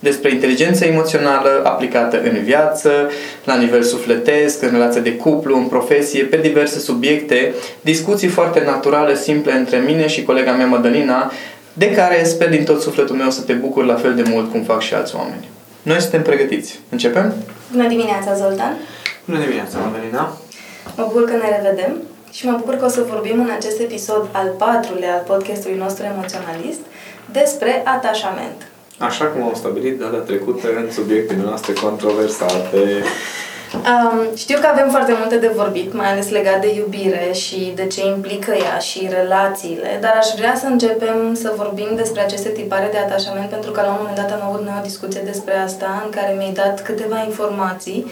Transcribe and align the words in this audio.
despre 0.00 0.30
inteligența 0.30 0.86
emoțională 0.86 1.62
aplicată 1.64 2.20
în 2.22 2.42
viață, 2.42 2.90
la 3.44 3.56
nivel 3.56 3.82
sufletesc, 3.82 4.62
în 4.62 4.70
relație 4.70 5.00
de 5.00 5.16
cuplu, 5.16 5.56
în 5.56 5.64
profesie, 5.64 6.22
pe 6.22 6.36
diverse 6.36 6.78
subiecte, 6.78 7.54
discuții 7.80 8.28
foarte 8.28 8.62
naturale, 8.64 9.16
simple 9.16 9.52
între 9.52 9.76
mine 9.78 10.06
și 10.08 10.22
colega 10.22 10.52
mea 10.52 10.66
Madalina, 10.66 11.32
de 11.72 11.90
care 11.90 12.24
sper 12.24 12.48
din 12.48 12.64
tot 12.64 12.80
sufletul 12.80 13.16
meu 13.16 13.30
să 13.30 13.40
te 13.40 13.52
bucur 13.52 13.84
la 13.84 13.94
fel 13.94 14.14
de 14.14 14.24
mult 14.28 14.50
cum 14.50 14.62
fac 14.62 14.80
și 14.80 14.94
alți 14.94 15.16
oameni. 15.16 15.48
Noi 15.82 16.00
suntem 16.00 16.22
pregătiți. 16.22 16.78
Începem? 16.88 17.34
Bună 17.72 17.88
dimineața, 17.88 18.34
Zoltan! 18.34 18.76
Bună 19.24 19.38
dimineața, 19.38 19.78
Madalina! 19.78 20.36
Mă 20.96 21.04
bucur 21.06 21.24
că 21.24 21.32
ne 21.32 21.56
revedem 21.56 22.02
și 22.32 22.46
mă 22.46 22.54
bucur 22.56 22.74
că 22.74 22.84
o 22.84 22.88
să 22.88 23.04
vorbim 23.08 23.40
în 23.40 23.50
acest 23.56 23.80
episod 23.80 24.28
al 24.32 24.48
patrulea 24.58 25.14
al 25.14 25.22
podcastului 25.26 25.78
nostru 25.78 26.04
emoționalist 26.04 26.80
despre 27.32 27.82
atașament. 27.84 28.60
Așa 29.08 29.24
cum 29.24 29.42
am 29.42 29.54
stabilit 29.54 29.98
data 29.98 30.16
trecută 30.16 30.66
în 30.76 30.90
subiectele 30.90 31.42
noastre 31.42 31.72
controversate. 31.72 33.02
Um, 33.74 34.36
știu 34.36 34.58
că 34.60 34.66
avem 34.72 34.88
foarte 34.90 35.14
multe 35.18 35.36
de 35.36 35.52
vorbit, 35.54 35.92
mai 35.92 36.10
ales 36.12 36.30
legat 36.30 36.60
de 36.60 36.74
iubire 36.74 37.32
și 37.32 37.72
de 37.74 37.86
ce 37.86 38.06
implică 38.06 38.52
ea 38.54 38.78
și 38.78 39.08
relațiile, 39.10 39.98
dar 40.00 40.14
aș 40.18 40.26
vrea 40.36 40.54
să 40.54 40.66
începem 40.66 41.34
să 41.34 41.52
vorbim 41.56 41.88
despre 41.96 42.20
aceste 42.20 42.48
tipare 42.48 42.88
de 42.92 42.98
atașament, 42.98 43.50
pentru 43.50 43.70
că 43.70 43.80
la 43.80 43.88
un 43.88 43.96
moment 43.98 44.16
dat 44.16 44.30
am 44.32 44.48
avut 44.48 44.62
noi 44.64 44.74
o 44.78 44.82
discuție 44.82 45.20
despre 45.24 45.54
asta, 45.56 46.02
în 46.04 46.10
care 46.10 46.34
mi-ai 46.36 46.52
dat 46.52 46.82
câteva 46.82 47.22
informații 47.24 48.06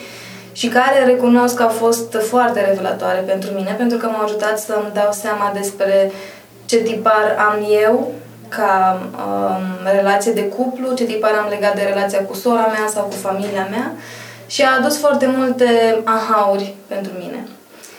și 0.53 0.69
care 0.69 1.05
recunosc 1.05 1.55
că 1.55 1.63
au 1.63 1.69
fost 1.69 2.17
foarte 2.29 2.61
revelatoare 2.69 3.21
pentru 3.27 3.51
mine, 3.51 3.75
pentru 3.79 3.99
că 3.99 4.07
m-au 4.07 4.25
ajutat 4.25 4.59
să-mi 4.59 4.91
dau 4.95 5.13
seama 5.13 5.53
despre 5.55 6.13
ce 6.65 6.77
tipar 6.77 7.37
am 7.49 7.67
eu 7.85 8.13
ca 8.49 9.01
um, 9.25 9.93
relație 9.95 10.33
de 10.33 10.45
cuplu, 10.45 10.95
ce 10.95 11.05
tipar 11.05 11.33
am 11.43 11.49
legat 11.49 11.75
de 11.75 11.83
relația 11.83 12.25
cu 12.25 12.35
sora 12.35 12.67
mea 12.67 12.89
sau 12.95 13.05
cu 13.05 13.15
familia 13.15 13.67
mea 13.71 13.93
și 14.47 14.63
a 14.63 14.77
adus 14.79 14.99
foarte 14.99 15.27
multe 15.37 16.01
ahauri 16.05 16.75
pentru 16.87 17.13
mine. 17.19 17.49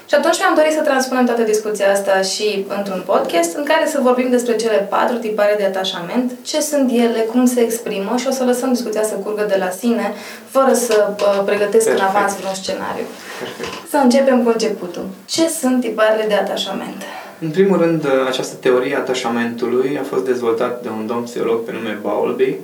Și 0.10 0.16
atunci 0.16 0.40
mi-am 0.40 0.56
dorit 0.56 0.72
să 0.72 0.82
transpunem 0.82 1.26
toată 1.26 1.42
discuția 1.42 1.92
asta 1.92 2.22
și 2.22 2.66
într-un 2.78 3.04
podcast 3.06 3.56
în 3.56 3.64
care 3.64 3.86
să 3.88 4.00
vorbim 4.02 4.30
despre 4.30 4.56
cele 4.56 4.78
patru 4.78 5.18
tipare 5.18 5.56
de 5.58 5.66
atașament, 5.66 6.32
ce 6.42 6.62
sunt 6.62 6.92
ele, 6.92 7.20
cum 7.32 7.46
se 7.46 7.62
exprimă 7.62 8.16
și 8.18 8.28
o 8.28 8.32
să 8.32 8.44
lăsăm 8.44 8.74
discuția 8.74 9.04
să 9.04 9.14
curgă 9.14 9.46
de 9.50 9.56
la 9.60 9.70
sine, 9.70 10.14
fără 10.50 10.74
să 10.74 11.08
uh, 11.10 11.42
pregătesc 11.46 11.86
Perfect. 11.86 12.00
în 12.00 12.06
avans 12.06 12.36
vreun 12.38 12.54
scenariu. 12.54 13.06
Perfect. 13.40 13.90
Să 13.90 13.98
începem 13.98 14.44
cu 14.44 14.50
începutul. 14.50 15.06
Ce 15.26 15.48
sunt 15.48 15.82
tiparele 15.82 16.26
de 16.28 16.34
atașament? 16.34 17.02
În 17.42 17.50
primul 17.50 17.78
rând, 17.78 18.06
această 18.28 18.56
teorie 18.56 18.96
atașamentului 18.96 19.98
a 20.00 20.04
fost 20.04 20.26
dezvoltată 20.26 20.80
de 20.82 20.90
un 20.90 21.08
domn 21.08 21.24
psiholog 21.24 21.64
pe 21.64 21.72
nume 21.72 21.98
Bowlby 22.02 22.56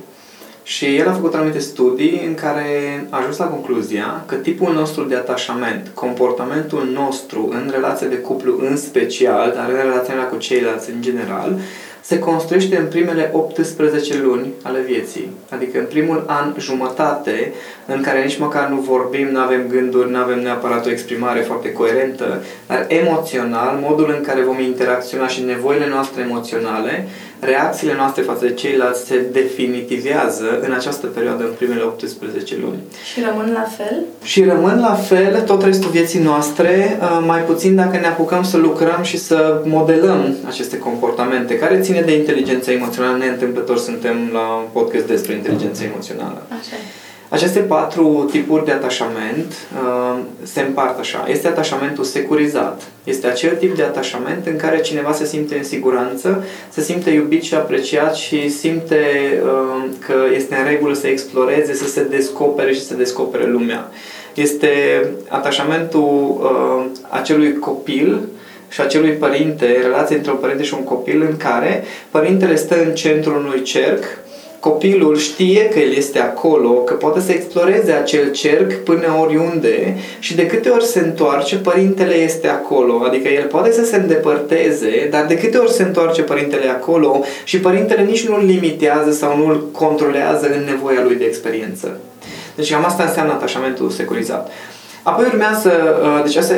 și 0.63 0.95
el 0.95 1.07
a 1.07 1.13
făcut 1.13 1.33
anumite 1.33 1.59
studii 1.59 2.21
în 2.25 2.33
care 2.33 2.67
a 3.09 3.17
ajuns 3.17 3.37
la 3.37 3.45
concluzia 3.45 4.23
că 4.25 4.35
tipul 4.35 4.73
nostru 4.73 5.03
de 5.03 5.15
atașament, 5.15 5.91
comportamentul 5.93 6.89
nostru 6.93 7.49
în 7.51 7.69
relația 7.71 8.07
de 8.07 8.15
cuplu 8.15 8.59
în 8.69 8.77
special, 8.77 9.51
dar 9.55 9.69
în 9.69 9.75
relația 9.75 10.27
cu 10.27 10.37
ceilalți 10.37 10.91
în 10.91 11.01
general, 11.01 11.59
se 12.07 12.19
construiește 12.19 12.77
în 12.77 12.85
primele 12.85 13.29
18 13.33 14.21
luni 14.21 14.53
ale 14.61 14.79
vieții. 14.79 15.29
Adică 15.49 15.79
în 15.79 15.85
primul 15.85 16.23
an 16.27 16.53
jumătate, 16.59 17.53
în 17.85 18.01
care 18.01 18.23
nici 18.23 18.37
măcar 18.37 18.67
nu 18.67 18.75
vorbim, 18.75 19.27
nu 19.27 19.39
avem 19.39 19.67
gânduri, 19.67 20.11
nu 20.11 20.17
avem 20.17 20.41
neapărat 20.41 20.85
o 20.85 20.89
exprimare 20.89 21.39
foarte 21.39 21.71
coerentă, 21.71 22.43
dar 22.67 22.85
emoțional, 22.87 23.79
modul 23.81 24.13
în 24.17 24.23
care 24.23 24.41
vom 24.41 24.59
interacționa 24.59 25.27
și 25.27 25.43
nevoile 25.43 25.87
noastre 25.87 26.21
emoționale 26.21 27.07
reacțiile 27.39 27.93
noastre 27.95 28.21
față 28.21 28.45
de 28.45 28.53
ceilalți 28.53 29.05
se 29.05 29.25
definitivează 29.31 30.59
în 30.61 30.71
această 30.71 31.05
perioadă, 31.07 31.43
în 31.43 31.53
primele 31.57 31.81
18 31.81 32.55
luni. 32.61 32.79
Și 33.13 33.21
rămân 33.29 33.51
la 33.53 33.67
fel? 33.77 34.03
Și 34.23 34.43
rămân 34.43 34.79
la 34.79 34.93
fel 34.93 35.41
tot 35.41 35.63
restul 35.63 35.89
vieții 35.89 36.19
noastre, 36.19 36.99
uh, 37.01 37.23
mai 37.25 37.39
puțin 37.39 37.75
dacă 37.75 37.97
ne 37.97 38.07
apucăm 38.07 38.43
să 38.43 38.57
lucrăm 38.57 39.03
și 39.03 39.17
să 39.17 39.61
modelăm 39.65 40.35
aceste 40.47 40.77
comportamente, 40.77 41.57
care 41.57 41.79
ține 41.79 42.01
de 42.01 42.17
inteligența 42.17 42.71
emoțională. 42.71 43.17
Neîntâmplător 43.17 43.77
suntem 43.77 44.29
la 44.33 44.55
un 44.55 44.67
podcast 44.71 45.05
despre 45.05 45.33
inteligența 45.33 45.83
emoțională. 45.83 46.41
Așa. 46.49 46.75
Aceste 47.35 47.59
patru 47.59 48.27
tipuri 48.31 48.65
de 48.65 48.71
atașament 48.71 49.53
uh, 49.83 50.19
se 50.43 50.61
împart 50.61 50.99
așa. 50.99 51.25
Este 51.29 51.47
atașamentul 51.47 52.03
securizat. 52.03 52.81
Este 53.03 53.27
acel 53.27 53.55
tip 53.55 53.75
de 53.75 53.83
atașament 53.83 54.45
în 54.45 54.55
care 54.55 54.81
cineva 54.81 55.13
se 55.13 55.25
simte 55.25 55.57
în 55.57 55.63
siguranță, 55.63 56.43
se 56.69 56.81
simte 56.81 57.09
iubit 57.09 57.43
și 57.43 57.55
apreciat 57.55 58.15
și 58.15 58.49
simte 58.49 59.01
uh, 59.43 59.83
că 60.05 60.13
este 60.35 60.55
în 60.55 60.67
regulă 60.69 60.93
să 60.93 61.07
exploreze, 61.07 61.73
să 61.73 61.87
se 61.87 62.03
descopere 62.03 62.73
și 62.73 62.85
să 62.85 62.93
descopere 62.93 63.47
lumea. 63.47 63.89
Este 64.33 64.69
atașamentul 65.27 66.37
uh, 66.41 66.85
acelui 67.09 67.59
copil 67.59 68.21
și 68.69 68.81
acelui 68.81 69.11
părinte, 69.11 69.79
relația 69.81 70.15
între 70.15 70.31
un 70.31 70.37
părinte 70.37 70.63
și 70.63 70.73
un 70.73 70.83
copil 70.83 71.21
în 71.29 71.37
care 71.37 71.83
părintele 72.09 72.55
stă 72.55 72.83
în 72.83 72.93
centrul 72.93 73.37
unui 73.37 73.61
cerc 73.61 74.03
copilul 74.69 75.17
știe 75.17 75.69
că 75.69 75.79
el 75.79 75.91
este 75.91 76.19
acolo, 76.19 76.69
că 76.69 76.93
poate 76.93 77.19
să 77.19 77.31
exploreze 77.31 77.91
acel 77.91 78.31
cerc 78.31 78.73
până 78.83 79.17
oriunde 79.21 79.97
și 80.19 80.35
de 80.35 80.45
câte 80.45 80.69
ori 80.69 80.85
se 80.85 80.99
întoarce, 80.99 81.55
părintele 81.55 82.13
este 82.13 82.47
acolo. 82.47 83.03
Adică 83.07 83.27
el 83.27 83.43
poate 83.43 83.71
să 83.71 83.85
se 83.85 83.95
îndepărteze, 83.95 85.07
dar 85.11 85.25
de 85.25 85.37
câte 85.37 85.57
ori 85.57 85.71
se 85.71 85.83
întoarce 85.83 86.21
părintele 86.21 86.69
acolo 86.69 87.23
și 87.43 87.59
părintele 87.59 88.01
nici 88.01 88.27
nu-l 88.27 88.43
limitează 88.45 89.11
sau 89.11 89.37
nu-l 89.37 89.67
controlează 89.71 90.45
în 90.45 90.63
nevoia 90.69 91.03
lui 91.03 91.15
de 91.15 91.25
experiență. 91.25 91.99
Deci 92.55 92.71
cam 92.71 92.85
asta 92.85 93.03
înseamnă 93.03 93.33
atașamentul 93.33 93.89
securizat. 93.89 94.51
Apoi 95.03 95.25
urmează, 95.25 95.71
uh, 96.03 96.23
deci 96.23 96.35
asta 96.35 96.55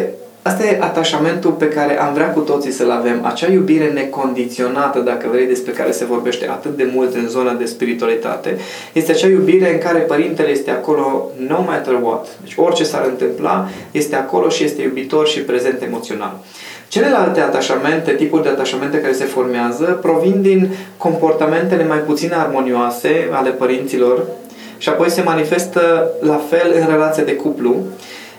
Asta 0.48 0.66
e 0.66 0.78
atașamentul 0.82 1.52
pe 1.52 1.68
care 1.68 2.00
am 2.00 2.14
vrea 2.14 2.30
cu 2.32 2.40
toții 2.40 2.72
să-l 2.72 2.92
avem, 2.92 3.26
acea 3.26 3.52
iubire 3.52 3.90
necondiționată, 3.90 5.00
dacă 5.00 5.28
vrei, 5.32 5.46
despre 5.46 5.72
care 5.72 5.92
se 5.92 6.06
vorbește 6.06 6.48
atât 6.50 6.78
de 6.78 6.90
mult 6.94 7.16
în 7.16 7.28
zona 7.28 7.54
de 7.54 7.66
spiritualitate. 7.66 8.58
Este 8.94 9.12
acea 9.12 9.28
iubire 9.28 9.74
în 9.74 9.78
care 9.80 10.00
părintele 10.00 10.50
este 10.50 10.72
acolo 10.72 11.32
no 11.48 11.64
matter 11.66 11.94
what. 12.02 12.28
Deci 12.42 12.54
orice 12.56 12.84
s-ar 12.84 13.06
întâmpla, 13.06 13.70
este 13.92 14.16
acolo 14.16 14.50
și 14.50 14.64
este 14.64 14.82
iubitor 14.82 15.28
și 15.28 15.40
prezent 15.40 15.82
emoțional. 15.82 16.40
Celelalte 16.88 17.40
atașamente, 17.40 18.12
tipuri 18.12 18.44
de 18.44 18.50
atașamente 18.50 19.02
care 19.02 19.14
se 19.14 19.26
formează, 19.26 20.00
provin 20.02 20.42
din 20.42 20.70
comportamentele 20.98 21.86
mai 21.86 21.98
puțin 21.98 22.34
armonioase 22.34 23.30
ale 23.32 23.50
părinților 23.50 24.24
și 24.78 24.90
apoi 24.90 25.10
se 25.10 25.22
manifestă 25.22 26.12
la 26.22 26.42
fel 26.50 26.74
în 26.80 26.88
relația 26.92 27.24
de 27.24 27.36
cuplu 27.36 27.76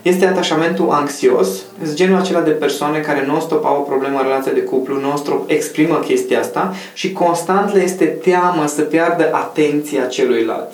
este 0.09 0.27
atașamentul 0.27 0.91
anxios, 0.91 1.49
este 1.83 1.95
genul 1.95 2.19
acela 2.19 2.41
de 2.41 2.51
persoane 2.51 2.99
care 2.99 3.25
non-stop 3.27 3.65
au 3.65 3.77
o 3.77 3.83
problemă 3.83 4.19
în 4.19 4.25
relația 4.25 4.53
de 4.53 4.61
cuplu, 4.61 5.01
non-stop 5.01 5.51
exprimă 5.51 5.95
chestia 5.95 6.41
asta 6.41 6.75
și 6.93 7.13
constant 7.13 7.75
le 7.75 7.83
este 7.83 8.05
teamă 8.05 8.67
să 8.67 8.81
piardă 8.81 9.29
atenția 9.33 10.05
celuilalt. 10.05 10.71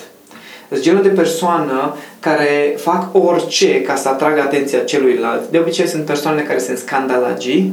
Este 0.68 0.84
genul 0.84 1.02
de 1.02 1.08
persoană 1.08 1.96
care 2.20 2.74
fac 2.76 3.08
orice 3.12 3.82
ca 3.82 3.94
să 3.94 4.08
atragă 4.08 4.40
atenția 4.40 4.78
celuilalt. 4.78 5.50
De 5.50 5.58
obicei 5.58 5.86
sunt 5.86 6.04
persoane 6.04 6.42
care 6.42 6.58
sunt 6.58 6.78
scandalagii, 6.78 7.72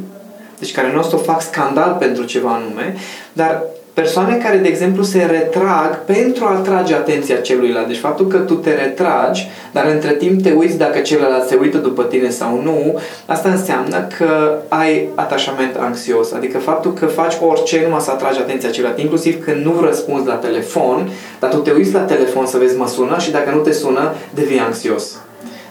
deci 0.59 0.71
care 0.71 0.91
non-stop 0.93 1.23
fac 1.23 1.41
scandal 1.41 1.95
pentru 1.99 2.23
ceva 2.23 2.49
anume, 2.49 2.95
dar 3.33 3.63
persoane 3.93 4.35
care, 4.35 4.57
de 4.57 4.67
exemplu, 4.67 5.03
se 5.03 5.27
retrag 5.31 6.05
pentru 6.05 6.45
a 6.45 6.57
atrage 6.57 6.93
atenția 6.93 7.35
celuilalt. 7.35 7.87
Deci 7.87 7.97
faptul 7.97 8.27
că 8.27 8.37
tu 8.37 8.53
te 8.53 8.73
retragi, 8.73 9.49
dar 9.71 9.85
între 9.85 10.11
timp 10.11 10.41
te 10.41 10.51
uiți 10.51 10.77
dacă 10.77 10.99
celălalt 10.99 11.47
se 11.47 11.57
uită 11.61 11.77
după 11.77 12.03
tine 12.03 12.29
sau 12.29 12.61
nu, 12.63 12.99
asta 13.25 13.49
înseamnă 13.49 14.07
că 14.17 14.57
ai 14.67 15.07
atașament 15.15 15.75
anxios. 15.75 16.31
Adică 16.31 16.57
faptul 16.57 16.93
că 16.93 17.05
faci 17.05 17.33
orice 17.41 17.81
numai 17.83 18.01
să 18.01 18.11
atragi 18.11 18.39
atenția 18.39 18.69
celuilalt, 18.69 18.99
inclusiv 18.99 19.43
când 19.43 19.65
nu 19.65 19.81
răspunzi 19.81 20.27
la 20.27 20.33
telefon, 20.35 21.09
dar 21.39 21.49
tu 21.49 21.57
te 21.57 21.71
uiți 21.71 21.93
la 21.93 21.99
telefon 21.99 22.45
să 22.45 22.57
vezi 22.57 22.77
mă 22.77 22.87
sună 22.87 23.19
și 23.19 23.31
dacă 23.31 23.51
nu 23.53 23.59
te 23.59 23.71
sună, 23.71 24.13
devii 24.33 24.59
anxios. 24.59 25.17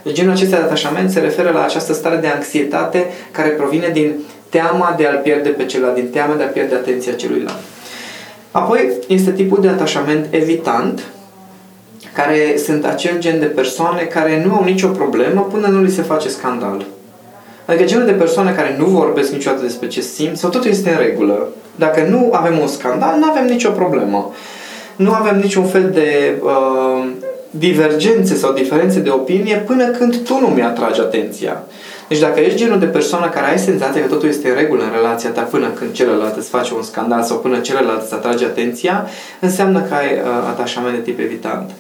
Deci 0.02 0.14
genul 0.14 0.32
acesta 0.32 0.56
de 0.56 0.62
atașament 0.62 1.11
se 1.11 1.20
referă 1.20 1.50
la 1.50 1.64
această 1.64 1.93
stare 1.93 2.17
de 2.17 2.26
anxietate 2.26 3.06
care 3.31 3.49
provine 3.49 3.88
din 3.93 4.14
teama 4.49 4.94
de 4.96 5.06
a-l 5.06 5.20
pierde 5.22 5.49
pe 5.49 5.64
celălalt, 5.64 5.94
din 5.94 6.08
teama 6.08 6.34
de 6.34 6.43
a 6.43 6.46
pierde 6.46 6.75
atenția 6.75 7.12
celuilalt. 7.12 7.58
Apoi 8.50 8.93
este 9.08 9.31
tipul 9.31 9.61
de 9.61 9.69
atașament 9.69 10.26
evitant, 10.31 11.02
care 12.14 12.56
sunt 12.64 12.85
acel 12.85 13.19
gen 13.19 13.38
de 13.38 13.47
persoane 13.47 14.02
care 14.02 14.43
nu 14.47 14.55
au 14.55 14.64
nicio 14.64 14.88
problemă 14.88 15.49
până 15.52 15.67
nu 15.67 15.82
li 15.82 15.91
se 15.91 16.02
face 16.02 16.29
scandal. 16.29 16.85
Adică 17.64 17.85
genul 17.85 18.06
de 18.06 18.12
persoane 18.12 18.52
care 18.52 18.76
nu 18.79 18.85
vorbesc 18.85 19.32
niciodată 19.32 19.62
despre 19.62 19.88
ce 19.88 20.00
simt 20.00 20.37
sau 20.37 20.50
totul 20.50 20.70
este 20.70 20.91
în 20.91 20.99
regulă. 20.99 21.49
Dacă 21.76 22.06
nu 22.08 22.31
avem 22.32 22.58
un 22.58 22.67
scandal, 22.67 23.19
nu 23.19 23.31
avem 23.31 23.47
nicio 23.47 23.70
problemă. 23.70 24.32
Nu 24.96 25.12
avem 25.12 25.38
niciun 25.38 25.64
fel 25.64 25.91
de 25.91 26.38
uh, 26.43 27.08
divergențe 27.50 28.35
sau 28.35 28.53
diferențe 28.53 29.00
de 29.00 29.11
opinie 29.11 29.56
până 29.56 29.85
când 29.85 30.17
tu 30.25 30.38
nu 30.41 30.46
mi-atragi 30.46 31.00
atenția. 31.00 31.62
Deci 32.11 32.19
dacă 32.19 32.41
ești 32.41 32.59
genul 32.59 32.79
de 32.79 32.87
persoană 32.87 33.29
care 33.29 33.47
ai 33.47 33.59
senzația 33.59 34.01
că 34.01 34.09
totul 34.09 34.29
este 34.29 34.49
în 34.49 34.55
regulă 34.55 34.83
în 34.83 34.91
relația 34.95 35.31
ta 35.31 35.41
până 35.41 35.69
când 35.69 35.93
celălalt 35.93 36.37
îți 36.37 36.49
face 36.49 36.75
un 36.75 36.83
scandal 36.83 37.23
sau 37.23 37.37
până 37.37 37.59
celălalt 37.59 38.03
îți 38.03 38.15
atrage 38.15 38.45
atenția, 38.45 39.07
înseamnă 39.41 39.81
că 39.81 39.95
ai 39.95 40.12
uh, 40.12 40.21
atașament 40.49 40.95
de 40.95 41.01
tip 41.01 41.19
evitant. 41.19 41.71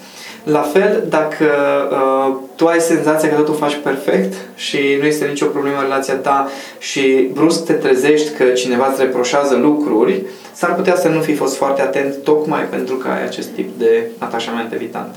La 0.44 0.60
fel, 0.60 1.04
dacă 1.08 1.46
uh, 1.90 2.36
tu 2.56 2.66
ai 2.66 2.80
senzația 2.80 3.28
că 3.28 3.34
totul 3.34 3.54
faci 3.54 3.78
perfect 3.82 4.34
și 4.54 4.78
nu 5.00 5.06
este 5.06 5.24
nicio 5.24 5.46
problemă 5.46 5.76
în 5.76 5.82
relația 5.82 6.14
ta 6.14 6.48
și 6.78 7.28
brusc 7.32 7.64
te 7.64 7.72
trezești 7.72 8.30
că 8.36 8.44
cineva 8.44 8.88
îți 8.90 9.00
reproșează 9.02 9.54
lucruri, 9.54 10.22
s-ar 10.52 10.74
putea 10.74 10.96
să 10.96 11.08
nu 11.08 11.20
fi 11.20 11.34
fost 11.34 11.56
foarte 11.56 11.82
atent 11.82 12.14
tocmai 12.24 12.62
pentru 12.62 12.94
că 12.94 13.08
ai 13.08 13.22
acest 13.22 13.48
tip 13.48 13.78
de 13.78 14.06
atașament 14.18 14.72
evitant. 14.72 15.14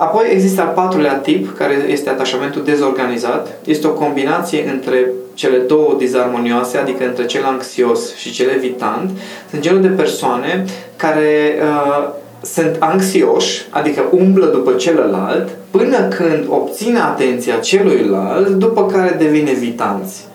Apoi 0.00 0.26
există 0.30 0.60
al 0.60 0.72
patrulea 0.74 1.14
tip, 1.14 1.56
care 1.56 1.84
este 1.88 2.10
atașamentul 2.10 2.64
dezorganizat. 2.64 3.48
Este 3.64 3.86
o 3.86 3.90
combinație 3.90 4.70
între 4.72 5.10
cele 5.34 5.56
două 5.56 5.94
dizarmonioase, 5.98 6.78
adică 6.78 7.04
între 7.04 7.26
cel 7.26 7.44
anxios 7.44 8.14
și 8.14 8.32
cel 8.32 8.48
evitant. 8.48 9.10
Sunt 9.50 9.62
genul 9.62 9.80
de 9.82 9.88
persoane 9.88 10.64
care 10.96 11.58
uh, 11.62 12.08
sunt 12.42 12.76
anxioși, 12.78 13.66
adică 13.70 14.02
umblă 14.10 14.46
după 14.46 14.72
celălalt, 14.72 15.48
până 15.70 15.96
când 16.08 16.44
obține 16.48 16.98
atenția 16.98 17.56
celuilalt, 17.56 18.48
după 18.48 18.86
care 18.86 19.16
devin 19.18 19.46
evitanți 19.46 20.28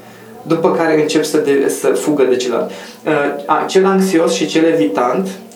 după 0.48 0.72
care 0.72 1.02
încep 1.02 1.24
să, 1.24 1.38
de, 1.38 1.74
să 1.80 1.88
fugă 1.88 2.24
de 2.24 2.36
celălalt. 2.36 2.70
Uh, 2.70 3.66
cel 3.68 3.86
anxios 3.86 4.34
și 4.34 4.46
cel 4.46 4.64
evitant 4.64 5.26
uh, 5.26 5.55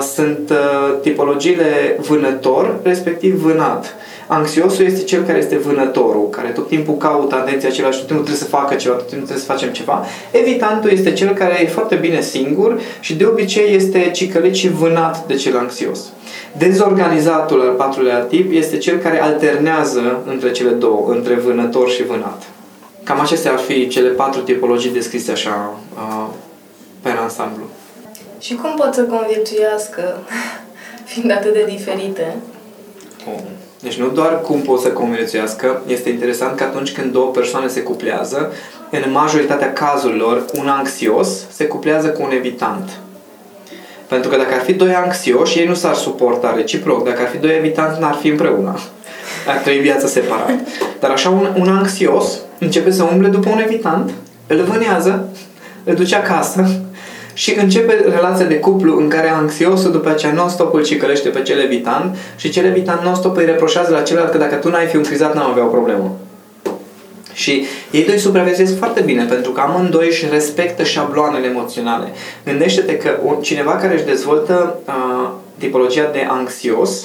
sunt 0.00 0.50
uh, 0.50 1.00
tipologiile 1.02 1.98
vânător, 2.00 2.78
respectiv 2.82 3.34
vânat. 3.34 3.94
Anxiosul 4.26 4.84
este 4.84 5.02
cel 5.02 5.22
care 5.22 5.38
este 5.38 5.56
vânătorul, 5.56 6.28
care 6.30 6.48
tot 6.48 6.68
timpul 6.68 6.96
caută 6.96 7.34
atenția 7.34 7.70
celălalt 7.70 7.94
și 7.94 8.00
tot 8.00 8.08
timpul 8.08 8.26
trebuie 8.26 8.48
să 8.48 8.56
facă 8.56 8.74
ceva, 8.74 8.94
tot 8.94 9.06
timpul 9.08 9.26
trebuie 9.26 9.46
să 9.46 9.52
facem 9.52 9.70
ceva. 9.70 10.04
Evitantul 10.30 10.90
este 10.90 11.12
cel 11.12 11.34
care 11.34 11.62
e 11.62 11.66
foarte 11.66 11.94
bine 11.94 12.20
singur 12.20 12.80
și 13.00 13.14
de 13.14 13.24
obicei 13.24 13.74
este 13.74 14.10
cicălit 14.14 14.54
și 14.54 14.68
vânat 14.68 15.26
de 15.26 15.34
cel 15.34 15.56
anxios. 15.56 16.00
Dezorganizatul 16.58 17.60
al 17.60 17.74
patrulea 17.74 18.18
tip 18.18 18.52
este 18.52 18.76
cel 18.76 18.96
care 18.96 19.22
alternează 19.22 20.22
între 20.26 20.50
cele 20.50 20.70
două, 20.70 21.10
între 21.10 21.34
vânător 21.34 21.90
și 21.90 22.04
vânat. 22.04 22.42
Cam 23.04 23.20
acestea 23.20 23.52
ar 23.52 23.58
fi 23.58 23.88
cele 23.88 24.08
patru 24.08 24.40
tipologii 24.40 24.90
descrise 24.90 25.32
așa 25.32 25.74
uh, 25.94 26.26
pe 27.02 27.08
ansamblu. 27.22 27.64
Și 28.38 28.54
cum 28.54 28.74
pot 28.76 28.94
să 28.94 29.02
conviețuiască, 29.02 30.18
fiind 31.10 31.30
atât 31.30 31.52
de 31.52 31.64
diferite? 31.68 32.36
Oh. 33.26 33.40
Deci 33.80 33.98
nu 33.98 34.08
doar 34.08 34.40
cum 34.40 34.60
pot 34.60 34.80
să 34.80 34.88
conviețuiască, 34.88 35.82
este 35.86 36.08
interesant 36.08 36.56
că 36.56 36.64
atunci 36.64 36.92
când 36.92 37.12
două 37.12 37.30
persoane 37.30 37.68
se 37.68 37.82
cuplează, 37.82 38.52
în 38.90 39.12
majoritatea 39.12 39.72
cazurilor, 39.72 40.44
un 40.58 40.68
anxios 40.68 41.28
se 41.50 41.66
cuplează 41.66 42.08
cu 42.08 42.22
un 42.22 42.32
evitant. 42.32 42.90
Pentru 44.06 44.30
că 44.30 44.36
dacă 44.36 44.54
ar 44.54 44.60
fi 44.60 44.72
doi 44.72 44.94
anxioși, 44.94 45.58
ei 45.58 45.66
nu 45.66 45.74
s-ar 45.74 45.94
suporta 45.94 46.54
reciproc. 46.54 47.04
Dacă 47.04 47.20
ar 47.20 47.28
fi 47.28 47.36
doi 47.36 47.56
evitanți, 47.56 48.00
n-ar 48.00 48.14
fi 48.14 48.28
împreună. 48.28 48.78
Ar 49.46 49.56
trăi 49.56 49.78
viața 49.78 50.06
separat. 50.06 50.50
Dar 51.00 51.10
așa 51.10 51.28
un, 51.28 51.48
un 51.58 51.68
anxios 51.68 52.38
începe 52.58 52.90
să 52.90 53.02
umble 53.02 53.28
după 53.28 53.48
un 53.50 53.60
evitant, 53.60 54.10
îl 54.46 54.62
vânează, 54.62 55.28
îl 55.84 55.94
duce 55.94 56.16
acasă, 56.16 56.70
și 57.38 57.58
începe 57.58 58.04
relația 58.08 58.46
de 58.46 58.58
cuplu 58.58 58.98
în 58.98 59.08
care 59.08 59.28
anxiosul 59.30 59.90
după 59.90 60.08
aceea 60.08 60.32
non-stop 60.32 60.74
îl 60.74 60.84
cicălește 60.84 61.28
pe 61.28 61.42
cel 61.42 61.60
evitant 61.60 62.16
și 62.36 62.50
cel 62.50 62.64
evitant 62.64 63.02
non-stop 63.02 63.36
îi 63.36 63.44
reproșează 63.44 63.92
la 63.92 64.02
celălalt 64.02 64.32
că 64.32 64.38
dacă 64.38 64.54
tu 64.54 64.70
n-ai 64.70 64.86
fi 64.86 64.96
un 64.96 65.02
crizat, 65.02 65.34
n-am 65.34 65.50
avea 65.50 65.64
o 65.64 65.68
problemă. 65.68 66.16
Și 67.32 67.64
ei 67.90 68.04
doi 68.04 68.18
supraviețuiesc 68.18 68.78
foarte 68.78 69.00
bine 69.00 69.24
pentru 69.24 69.50
că 69.50 69.60
amândoi 69.60 70.06
își 70.06 70.26
respectă 70.30 70.84
șabloanele 70.84 71.46
emoționale. 71.46 72.12
Gândește-te 72.44 72.96
că 72.96 73.18
cineva 73.40 73.76
care 73.76 73.94
își 73.94 74.04
dezvoltă 74.04 74.78
uh, 74.86 75.30
tipologia 75.58 76.10
de 76.12 76.26
anxios 76.28 77.04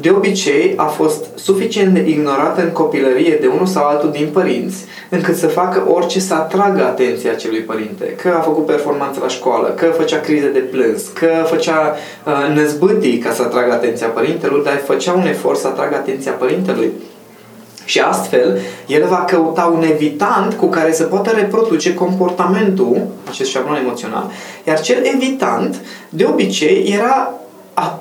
de 0.00 0.10
obicei 0.10 0.72
a 0.76 0.84
fost 0.84 1.24
suficient 1.34 1.94
de 1.94 2.08
ignorată 2.08 2.62
în 2.62 2.70
copilărie 2.70 3.38
de 3.40 3.46
unul 3.46 3.66
sau 3.66 3.84
altul 3.84 4.10
din 4.10 4.28
părinți, 4.32 4.84
încât 5.08 5.36
să 5.36 5.46
facă 5.46 5.84
orice 5.88 6.20
să 6.20 6.34
atragă 6.34 6.82
atenția 6.84 7.30
acelui 7.30 7.60
părinte. 7.60 8.04
Că 8.04 8.34
a 8.36 8.40
făcut 8.40 8.66
performanță 8.66 9.20
la 9.22 9.28
școală, 9.28 9.68
că 9.68 9.86
făcea 9.86 10.20
crize 10.20 10.48
de 10.48 10.58
plâns, 10.58 11.06
că 11.06 11.28
făcea 11.46 11.96
uh, 12.26 12.54
năzbâtii 12.54 13.18
ca 13.18 13.32
să 13.32 13.42
atragă 13.42 13.72
atenția 13.72 14.06
părintelui, 14.06 14.64
dar 14.64 14.82
făcea 14.84 15.12
un 15.12 15.26
efort 15.26 15.58
să 15.58 15.66
atragă 15.66 15.94
atenția 15.94 16.32
părintelui. 16.32 16.90
Și 17.84 18.00
astfel, 18.00 18.58
el 18.86 19.06
va 19.08 19.24
căuta 19.24 19.72
un 19.74 19.82
evitant 19.82 20.54
cu 20.54 20.66
care 20.66 20.92
să 20.92 21.02
poată 21.02 21.30
reproduce 21.30 21.94
comportamentul, 21.94 23.06
acest 23.28 23.50
șablon 23.50 23.76
emoțional, 23.76 24.30
iar 24.66 24.80
cel 24.80 25.02
evitant, 25.14 25.76
de 26.08 26.24
obicei, 26.24 26.94
era 26.98 27.34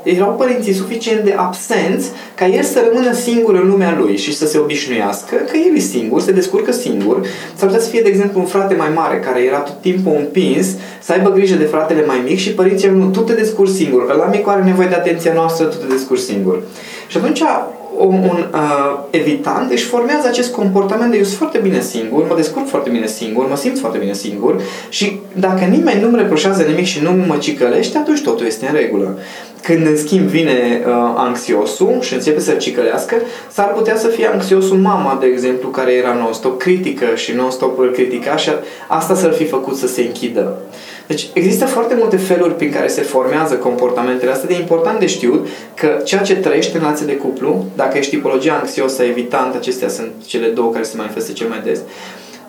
erau 0.04 0.32
părinții 0.32 0.74
suficient 0.74 1.24
de 1.24 1.34
absenți 1.38 2.10
ca 2.36 2.48
el 2.48 2.64
să 2.64 2.90
rămână 2.90 3.14
singur 3.14 3.56
în 3.56 3.70
lumea 3.70 3.98
lui 4.00 4.18
și 4.18 4.36
să 4.36 4.48
se 4.48 4.58
obișnuiască 4.58 5.36
că 5.36 5.58
el 5.58 5.76
e 5.76 5.80
singur, 5.80 6.22
se 6.22 6.32
descurcă 6.32 6.72
singur. 6.72 7.26
S-ar 7.56 7.68
putea 7.68 7.84
să 7.84 7.90
fie, 7.90 8.02
de 8.02 8.10
exemplu, 8.10 8.40
un 8.40 8.46
frate 8.46 8.76
mai 8.76 8.90
mare 8.96 9.20
care 9.20 9.40
era 9.40 9.58
tot 9.58 9.82
timpul 9.82 10.16
împins, 10.18 10.68
să 11.02 11.12
aibă 11.12 11.30
grijă 11.32 11.56
de 11.56 11.64
fratele 11.64 12.06
mai 12.06 12.22
mic 12.28 12.38
și 12.38 12.54
părinții 12.54 12.90
nu, 12.90 13.10
tu 13.10 13.20
te 13.20 13.34
descurci 13.34 13.70
singur, 13.70 14.08
că 14.08 14.14
la 14.14 14.26
micul 14.26 14.52
are 14.52 14.64
nevoie 14.64 14.88
de 14.88 14.96
atenția 14.96 15.34
noastră, 15.34 15.66
tu 15.66 15.76
te 15.76 15.94
descurci 15.94 16.22
singur. 16.22 16.62
Și 17.08 17.18
atunci 17.18 17.42
un, 17.98 18.14
un 18.14 18.46
uh, 18.54 19.00
evitant 19.10 19.72
își 19.72 19.86
formează 19.86 20.28
acest 20.28 20.52
comportament 20.52 21.12
de 21.12 21.18
eu 21.18 21.24
sunt 21.24 21.38
foarte 21.38 21.58
bine 21.58 21.82
singur, 21.82 22.28
mă 22.28 22.36
descurc 22.36 22.68
foarte 22.68 22.90
bine 22.90 23.08
singur, 23.08 23.48
mă 23.50 23.56
simt 23.56 23.80
foarte 23.80 23.98
bine 23.98 24.14
singur 24.14 24.62
și 24.90 25.20
dacă 25.34 25.66
nimeni 25.66 26.02
nu-mi 26.02 26.16
reproșează 26.16 26.64
nimic 26.64 26.86
și 26.86 27.02
nu 27.02 27.12
mă 27.12 27.38
cicălește, 27.38 27.98
atunci 27.98 28.22
totul 28.22 28.46
este 28.46 28.68
în 28.68 28.74
regulă. 28.74 29.18
Când 29.64 29.86
în 29.86 29.98
schimb 29.98 30.28
vine 30.28 30.84
uh, 30.86 30.94
anxiosul 31.16 31.98
și 32.02 32.14
începe 32.14 32.40
să 32.40 32.52
cicălească, 32.52 33.16
s-ar 33.52 33.74
putea 33.74 33.98
să 33.98 34.08
fie 34.08 34.28
anxiosul 34.28 34.78
mama, 34.78 35.18
de 35.20 35.26
exemplu, 35.26 35.70
care 35.70 35.92
era 35.92 36.14
non-stop 36.14 36.60
critică 36.60 37.06
și 37.16 37.32
non-stop 37.32 37.80
îl 37.80 37.92
critica 37.92 38.36
și 38.36 38.50
asta 38.88 39.16
să-l 39.16 39.34
fi 39.34 39.46
făcut 39.46 39.76
să 39.76 39.88
se 39.88 40.02
închidă. 40.02 40.58
Deci 41.08 41.30
există 41.34 41.66
foarte 41.66 41.96
multe 41.98 42.18
feluri 42.18 42.56
prin 42.56 42.72
care 42.72 42.88
se 42.88 43.02
formează 43.02 43.56
comportamentele 43.56 44.32
astea. 44.32 44.48
De 44.48 44.54
important 44.54 45.00
de 45.00 45.06
știut 45.06 45.48
că 45.74 46.02
ceea 46.04 46.22
ce 46.22 46.36
trăiești 46.36 46.76
în 46.76 46.82
relație 46.82 47.06
de 47.06 47.16
cuplu, 47.16 47.66
dacă 47.76 47.98
ești 47.98 48.16
tipologia 48.16 48.58
anxiosă, 48.60 49.04
evitant, 49.04 49.56
acestea 49.56 49.90
sunt 49.90 50.12
cele 50.26 50.48
două 50.48 50.72
care 50.72 50.84
se 50.84 50.98
manifestă 50.98 51.32
cel 51.32 51.48
mai 51.48 51.62
des, 51.64 51.80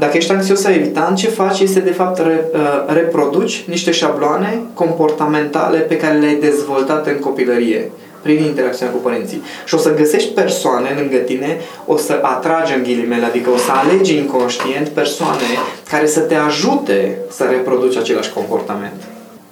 dacă 0.01 0.17
ești 0.17 0.33
anxios 0.33 0.61
sau 0.61 0.73
evitant, 0.73 1.17
ce 1.17 1.29
faci 1.29 1.61
este 1.61 1.81
de 1.81 1.93
fapt 1.93 2.19
re, 2.19 2.45
uh, 2.53 2.95
reproduci 2.95 3.65
niște 3.69 3.91
șabloane 3.91 4.61
comportamentale 4.75 5.79
pe 5.79 5.97
care 5.97 6.19
le-ai 6.19 6.35
dezvoltat 6.35 7.07
în 7.07 7.19
copilărie 7.19 7.91
prin 8.23 8.45
interacțiunea 8.45 8.95
cu 8.95 9.01
părinții. 9.01 9.43
Și 9.65 9.75
o 9.75 9.79
să 9.79 9.95
găsești 9.95 10.33
persoane 10.33 10.89
lângă 10.99 11.17
tine, 11.17 11.61
o 11.87 11.97
să 11.97 12.19
atragi 12.23 12.75
în 12.75 12.83
ghilimele, 12.83 13.25
adică 13.25 13.51
o 13.51 13.57
să 13.57 13.71
alegi 13.71 14.17
inconștient 14.17 14.89
persoane 14.89 15.49
care 15.89 16.07
să 16.07 16.21
te 16.21 16.35
ajute 16.35 17.17
să 17.31 17.45
reproduci 17.45 17.97
același 17.97 18.33
comportament. 18.33 19.03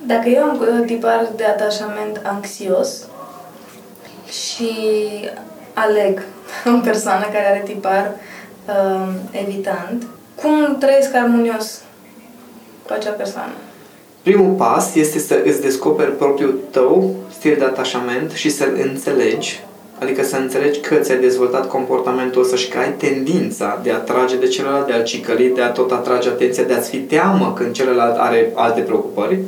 Dacă 0.06 0.28
eu 0.28 0.42
am 0.42 0.58
uh, 0.60 0.86
tipar 0.86 1.28
de 1.36 1.44
atașament 1.44 2.20
anxios 2.22 3.06
și 4.28 4.70
aleg 5.72 6.22
o 6.76 6.80
persoană 6.84 7.24
care 7.32 7.46
are 7.46 7.62
tipar 7.64 8.14
uh, 8.66 9.08
evitant, 9.30 10.02
cum 10.42 10.76
trăiesc 10.78 11.14
armonios 11.14 11.80
cu 12.86 12.92
acea 12.92 13.10
persoană? 13.10 13.52
Primul 14.22 14.54
pas 14.54 14.94
este 14.94 15.18
să 15.18 15.42
îți 15.44 15.60
descoperi 15.60 16.16
propriul 16.16 16.58
tău 16.70 17.14
stil 17.30 17.56
de 17.58 17.64
atașament 17.64 18.30
și 18.30 18.50
să-l 18.50 18.78
înțelegi 18.82 19.60
Adică 20.00 20.24
să 20.24 20.36
înțelegi 20.36 20.80
că 20.80 20.94
ți-ai 20.94 21.18
dezvoltat 21.18 21.68
comportamentul 21.68 22.42
ăsta 22.42 22.56
și 22.56 22.68
că 22.68 22.78
ai 22.78 22.92
tendința 22.92 23.80
de 23.82 23.90
a 23.90 23.96
trage 23.96 24.36
de 24.36 24.46
celălalt, 24.46 24.86
de 24.86 24.92
a 24.92 25.02
cicăli, 25.02 25.52
de 25.54 25.62
a 25.62 25.70
tot 25.70 25.92
atrage 25.92 26.28
atenția, 26.28 26.62
de 26.62 26.74
a-ți 26.74 26.90
fi 26.90 26.96
teamă 26.96 27.52
când 27.56 27.72
celălalt 27.72 28.16
are 28.18 28.52
alte 28.54 28.80
preocupări. 28.80 29.38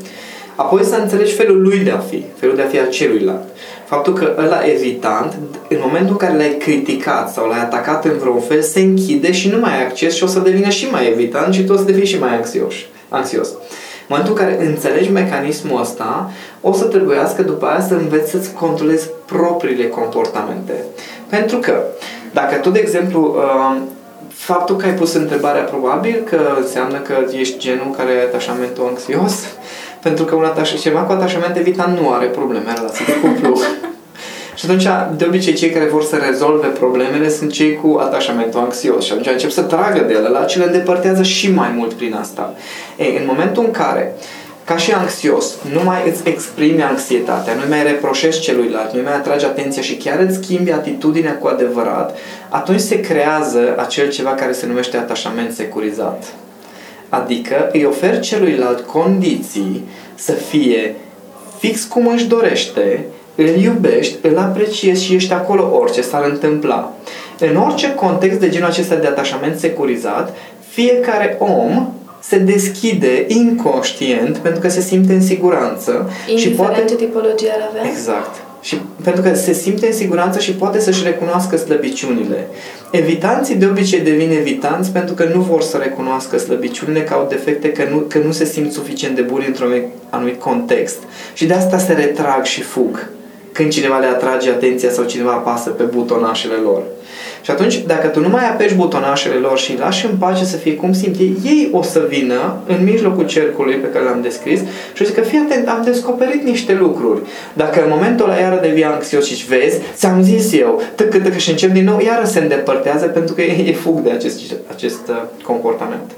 Apoi 0.54 0.85
să 0.85 0.97
înțelegi 0.97 1.35
felul 1.35 1.62
lui 1.62 1.78
de 1.78 1.90
a 1.90 1.99
fi, 1.99 2.25
felul 2.37 2.56
de 2.56 2.62
a 2.62 2.66
fi 2.66 2.78
a 2.78 2.87
celuilalt. 2.87 3.49
Faptul 3.90 4.12
că 4.12 4.35
ăla 4.38 4.61
evitant, 4.64 5.35
în 5.68 5.78
momentul 5.80 6.11
în 6.11 6.16
care 6.16 6.37
l-ai 6.37 6.56
criticat 6.59 7.32
sau 7.32 7.49
l-ai 7.49 7.61
atacat 7.61 8.04
în 8.04 8.18
vreun 8.18 8.40
fel, 8.40 8.62
se 8.62 8.80
închide 8.80 9.32
și 9.32 9.49
nu 9.49 9.59
mai 9.59 9.76
ai 9.76 9.85
acces 9.85 10.14
și 10.14 10.25
o 10.25 10.26
să 10.26 10.38
devină 10.38 10.68
și 10.68 10.90
mai 10.90 11.09
evitant 11.09 11.54
și 11.54 11.64
tu 11.64 11.73
o 11.73 11.76
să 11.76 11.82
devii 11.82 12.06
și 12.06 12.18
mai 12.18 12.35
anxios. 12.37 12.75
anxios. 13.09 13.49
În 13.49 14.06
momentul 14.09 14.37
în 14.37 14.40
care 14.40 14.66
înțelegi 14.66 15.11
mecanismul 15.11 15.80
ăsta, 15.80 16.30
o 16.61 16.73
să 16.73 16.85
trebuiască 16.85 17.42
după 17.42 17.66
aia 17.66 17.80
să 17.80 17.94
înveți 17.94 18.30
să-ți 18.30 18.52
controlezi 18.52 19.09
propriile 19.26 19.88
comportamente. 19.88 20.85
Pentru 21.28 21.56
că, 21.56 21.82
dacă 22.32 22.54
tu, 22.56 22.70
de 22.70 22.78
exemplu, 22.78 23.37
uh, 23.37 23.80
faptul 24.28 24.76
că 24.76 24.87
ai 24.87 24.94
pus 24.94 25.14
întrebarea 25.14 25.62
probabil 25.62 26.23
că 26.30 26.40
înseamnă 26.61 26.99
că 26.99 27.14
ești 27.38 27.59
genul 27.59 27.94
care 27.97 28.11
are 28.11 28.20
atașamentul 28.20 28.87
anxios, 28.88 29.44
pentru 30.02 30.25
că 30.25 30.35
un 30.35 30.45
ataș- 30.45 30.80
ceva 30.80 31.00
cu 31.00 31.12
atașament 31.12 31.57
evitant 31.57 31.99
nu 31.99 32.11
are 32.12 32.26
probleme 32.26 32.64
în 32.69 32.75
relație 32.75 33.04
de 33.09 33.28
cuplu. 33.28 33.61
Și 34.61 34.66
atunci, 34.66 34.87
de 35.16 35.25
obicei, 35.25 35.52
cei 35.52 35.71
care 35.71 35.85
vor 35.85 36.04
să 36.04 36.16
rezolve 36.16 36.66
problemele 36.66 37.28
sunt 37.28 37.52
cei 37.52 37.76
cu 37.76 37.99
atașamentul 38.00 38.61
anxios 38.61 39.04
și 39.04 39.12
atunci 39.12 39.26
încep 39.26 39.50
să 39.50 39.62
tragă 39.62 40.04
de 40.07 40.12
ele 40.12 40.28
la 40.28 40.45
ce 40.45 40.59
le 40.59 40.64
îndepărtează 40.64 41.23
și 41.23 41.50
mai 41.50 41.73
mult 41.76 41.92
prin 41.92 42.14
asta. 42.14 42.54
Ei, 42.99 43.16
în 43.21 43.25
momentul 43.26 43.64
în 43.64 43.71
care 43.71 44.14
ca 44.64 44.76
și 44.76 44.92
anxios, 44.92 45.54
nu 45.73 45.85
mai 45.85 46.09
îți 46.09 46.28
exprimi 46.28 46.83
anxietatea, 46.83 47.54
nu 47.54 47.61
mai 47.69 47.83
reproșezi 47.83 48.40
celuilalt, 48.40 48.92
nu 48.95 49.02
mai 49.02 49.14
atragi 49.14 49.45
atenția 49.45 49.83
și 49.83 49.97
chiar 49.97 50.19
îți 50.19 50.37
schimbi 50.42 50.71
atitudinea 50.71 51.37
cu 51.37 51.47
adevărat, 51.47 52.19
atunci 52.49 52.80
se 52.80 53.00
creează 53.00 53.75
acel 53.78 54.11
ceva 54.11 54.30
care 54.30 54.52
se 54.52 54.66
numește 54.66 54.97
atașament 54.97 55.52
securizat. 55.52 56.25
Adică 57.10 57.68
îi 57.72 57.84
oferi 57.84 58.20
celuilalt 58.20 58.80
condiții 58.80 59.84
să 60.14 60.32
fie 60.32 60.94
fix 61.58 61.84
cum 61.84 62.06
își 62.06 62.26
dorește, 62.26 63.04
îl 63.34 63.46
iubești, 63.46 64.16
îl 64.22 64.38
apreciezi 64.38 65.04
și 65.04 65.14
ești 65.14 65.32
acolo 65.32 65.76
orice 65.76 66.02
s-ar 66.02 66.24
întâmpla. 66.24 66.92
În 67.38 67.56
orice 67.56 67.94
context 67.94 68.38
de 68.38 68.48
genul 68.48 68.68
acesta 68.68 68.94
de 68.94 69.06
atașament 69.06 69.58
securizat, 69.58 70.36
fiecare 70.68 71.36
om 71.38 71.88
se 72.20 72.38
deschide 72.38 73.24
inconștient 73.28 74.36
pentru 74.36 74.60
că 74.60 74.68
se 74.68 74.80
simte 74.80 75.12
în 75.12 75.22
siguranță. 75.22 76.10
Indiferent 76.28 76.40
și 76.40 76.48
poate... 76.48 76.84
ce 76.84 76.94
tipologie 76.94 77.50
ar 77.50 77.68
avea? 77.70 77.90
Exact. 77.90 78.34
Și 78.60 78.80
pentru 79.04 79.22
că 79.22 79.34
se 79.34 79.52
simte 79.52 79.86
în 79.86 79.92
siguranță 79.92 80.38
și 80.38 80.52
poate 80.52 80.80
să-și 80.80 81.04
recunoască 81.04 81.56
slăbiciunile. 81.56 82.46
Evitanții 82.90 83.54
de 83.54 83.66
obicei 83.66 84.00
devin 84.00 84.30
evitanți 84.30 84.90
pentru 84.90 85.14
că 85.14 85.30
nu 85.34 85.40
vor 85.40 85.62
să 85.62 85.76
recunoască 85.76 86.38
slăbiciunile, 86.38 87.02
că 87.02 87.14
au 87.14 87.26
defecte, 87.28 87.72
că 87.72 87.82
nu, 87.90 87.96
că 87.96 88.18
nu 88.18 88.32
se 88.32 88.44
simt 88.44 88.72
suficient 88.72 89.14
de 89.14 89.22
buni 89.22 89.46
într-un 89.46 89.82
anumit 90.10 90.40
context. 90.40 90.98
Și 91.34 91.46
de 91.46 91.54
asta 91.54 91.78
se 91.78 91.92
retrag 91.92 92.44
și 92.44 92.62
fug 92.62 93.08
când 93.52 93.72
cineva 93.72 93.98
le 93.98 94.06
atrage 94.06 94.50
atenția 94.50 94.90
sau 94.90 95.04
cineva 95.04 95.32
apasă 95.32 95.70
pe 95.70 95.82
butonașele 95.82 96.54
lor. 96.54 96.82
Și 97.42 97.50
atunci, 97.50 97.78
dacă 97.87 98.06
tu 98.06 98.20
nu 98.20 98.28
mai 98.28 98.49
apeși 98.49 98.75
butonașele 98.75 99.35
lor 99.35 99.59
și 99.59 99.70
îi 99.70 99.76
lași 99.76 100.06
în 100.06 100.16
pace 100.16 100.44
să 100.44 100.56
fie 100.56 100.75
cum 100.75 100.92
simt 100.92 101.18
ei, 101.18 101.37
ei 101.44 101.68
o 101.73 101.82
să 101.82 102.06
vină 102.09 102.56
în 102.66 102.85
mijlocul 102.85 103.26
cercului 103.26 103.75
pe 103.75 103.88
care 103.88 104.04
l-am 104.04 104.20
descris 104.20 104.61
și 104.92 105.02
o 105.02 105.04
zic 105.04 105.14
că 105.14 105.20
fii 105.20 105.47
atent, 105.47 105.68
am 105.68 105.82
descoperit 105.85 106.42
niște 106.42 106.75
lucruri. 106.75 107.20
Dacă 107.52 107.82
în 107.82 107.88
momentul 107.90 108.25
ăla 108.25 108.38
iară 108.38 108.59
devii 108.62 108.85
anxios 108.85 109.26
și 109.26 109.47
vezi, 109.47 109.78
ți-am 109.94 110.23
zis 110.23 110.52
eu, 110.52 110.82
tăcă, 110.94 111.18
tăcă 111.18 111.38
și 111.38 111.50
încep 111.50 111.70
din 111.70 111.85
nou, 111.85 112.00
iară 112.00 112.25
se 112.25 112.38
îndepărtează 112.38 113.06
pentru 113.06 113.35
că 113.35 113.40
ei 113.40 113.73
fug 113.73 113.99
de 113.99 114.11
acest, 114.11 114.40
acest 114.70 115.09
uh, 115.09 115.23
comportament. 115.42 116.11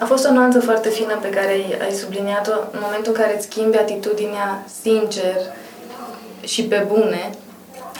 A 0.00 0.04
fost 0.04 0.26
o 0.26 0.32
nuanță 0.32 0.60
foarte 0.60 0.88
fină 0.88 1.18
pe 1.22 1.28
care 1.28 1.50
ai 1.86 1.92
subliniat-o 1.92 2.52
în 2.72 2.78
momentul 2.82 3.12
în 3.14 3.20
care 3.20 3.34
îți 3.36 3.46
schimbi 3.50 3.76
atitudinea 3.76 4.64
sincer 4.82 5.36
și 6.40 6.62
pe 6.62 6.84
bune 6.88 7.30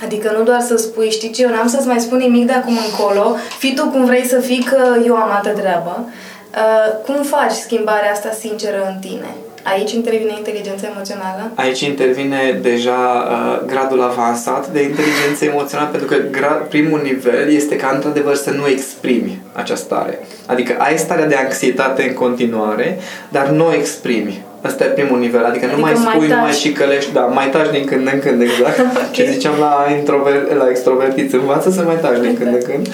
Adică 0.02 0.34
nu 0.38 0.44
doar 0.44 0.60
să 0.60 0.76
spui, 0.76 1.10
știi 1.10 1.30
ce, 1.30 1.42
eu 1.42 1.50
n-am 1.50 1.68
să-ți 1.68 1.86
mai 1.86 2.00
spun 2.00 2.18
nimic 2.18 2.46
de 2.46 2.52
acum 2.52 2.78
încolo, 2.90 3.36
fii 3.58 3.74
tu 3.74 3.88
cum 3.88 4.04
vrei 4.04 4.26
să 4.26 4.40
fii, 4.40 4.62
că 4.70 4.96
eu 5.06 5.14
am 5.14 5.30
altă 5.30 5.48
treabă. 5.48 6.08
Uh, 6.54 7.04
cum 7.06 7.22
faci 7.22 7.52
schimbarea 7.52 8.10
asta 8.12 8.30
sinceră 8.38 8.86
în 8.88 8.98
tine? 9.00 9.34
Aici 9.62 9.92
intervine 9.92 10.34
inteligența 10.36 10.86
emoțională? 10.94 11.50
Aici 11.54 11.80
intervine 11.80 12.58
deja 12.62 13.28
uh, 13.30 13.66
gradul 13.66 14.02
avansat 14.02 14.68
de 14.68 14.82
inteligență 14.82 15.44
emoțională, 15.44 15.88
pentru 15.88 16.08
că 16.08 16.16
gra- 16.38 16.68
primul 16.68 17.00
nivel 17.02 17.52
este 17.52 17.76
ca 17.76 17.90
într-adevăr 17.94 18.34
să 18.34 18.50
nu 18.50 18.66
exprimi 18.66 19.40
această 19.52 19.84
stare. 19.84 20.18
Adică 20.46 20.74
ai 20.78 20.98
starea 20.98 21.26
de 21.26 21.34
anxietate 21.34 22.02
în 22.08 22.14
continuare, 22.14 22.98
dar 23.28 23.48
nu 23.48 23.66
o 23.66 23.74
exprimi. 23.74 24.42
Asta 24.68 24.84
e 24.84 24.86
primul 24.86 25.18
nivel, 25.18 25.44
adică, 25.44 25.64
adică 25.64 25.76
nu 25.76 25.82
mai 25.86 25.96
spui, 25.96 26.26
mai 26.28 26.28
nu 26.28 26.36
mai 26.36 26.52
cicălești, 26.52 27.12
da, 27.12 27.20
mai 27.20 27.48
taci 27.50 27.70
din 27.70 27.84
când 27.84 28.08
în 28.12 28.18
când, 28.18 28.40
exact. 28.42 28.78
okay. 28.90 29.10
Ce 29.12 29.30
ziceam 29.30 29.54
la, 29.58 29.86
introver- 29.96 30.56
la 30.56 30.66
extrovertiți, 30.68 31.34
învață 31.34 31.70
să 31.70 31.82
mai 31.82 31.98
taci 32.00 32.20
din 32.20 32.36
când 32.38 32.54
în 32.54 32.62
când. 32.62 32.88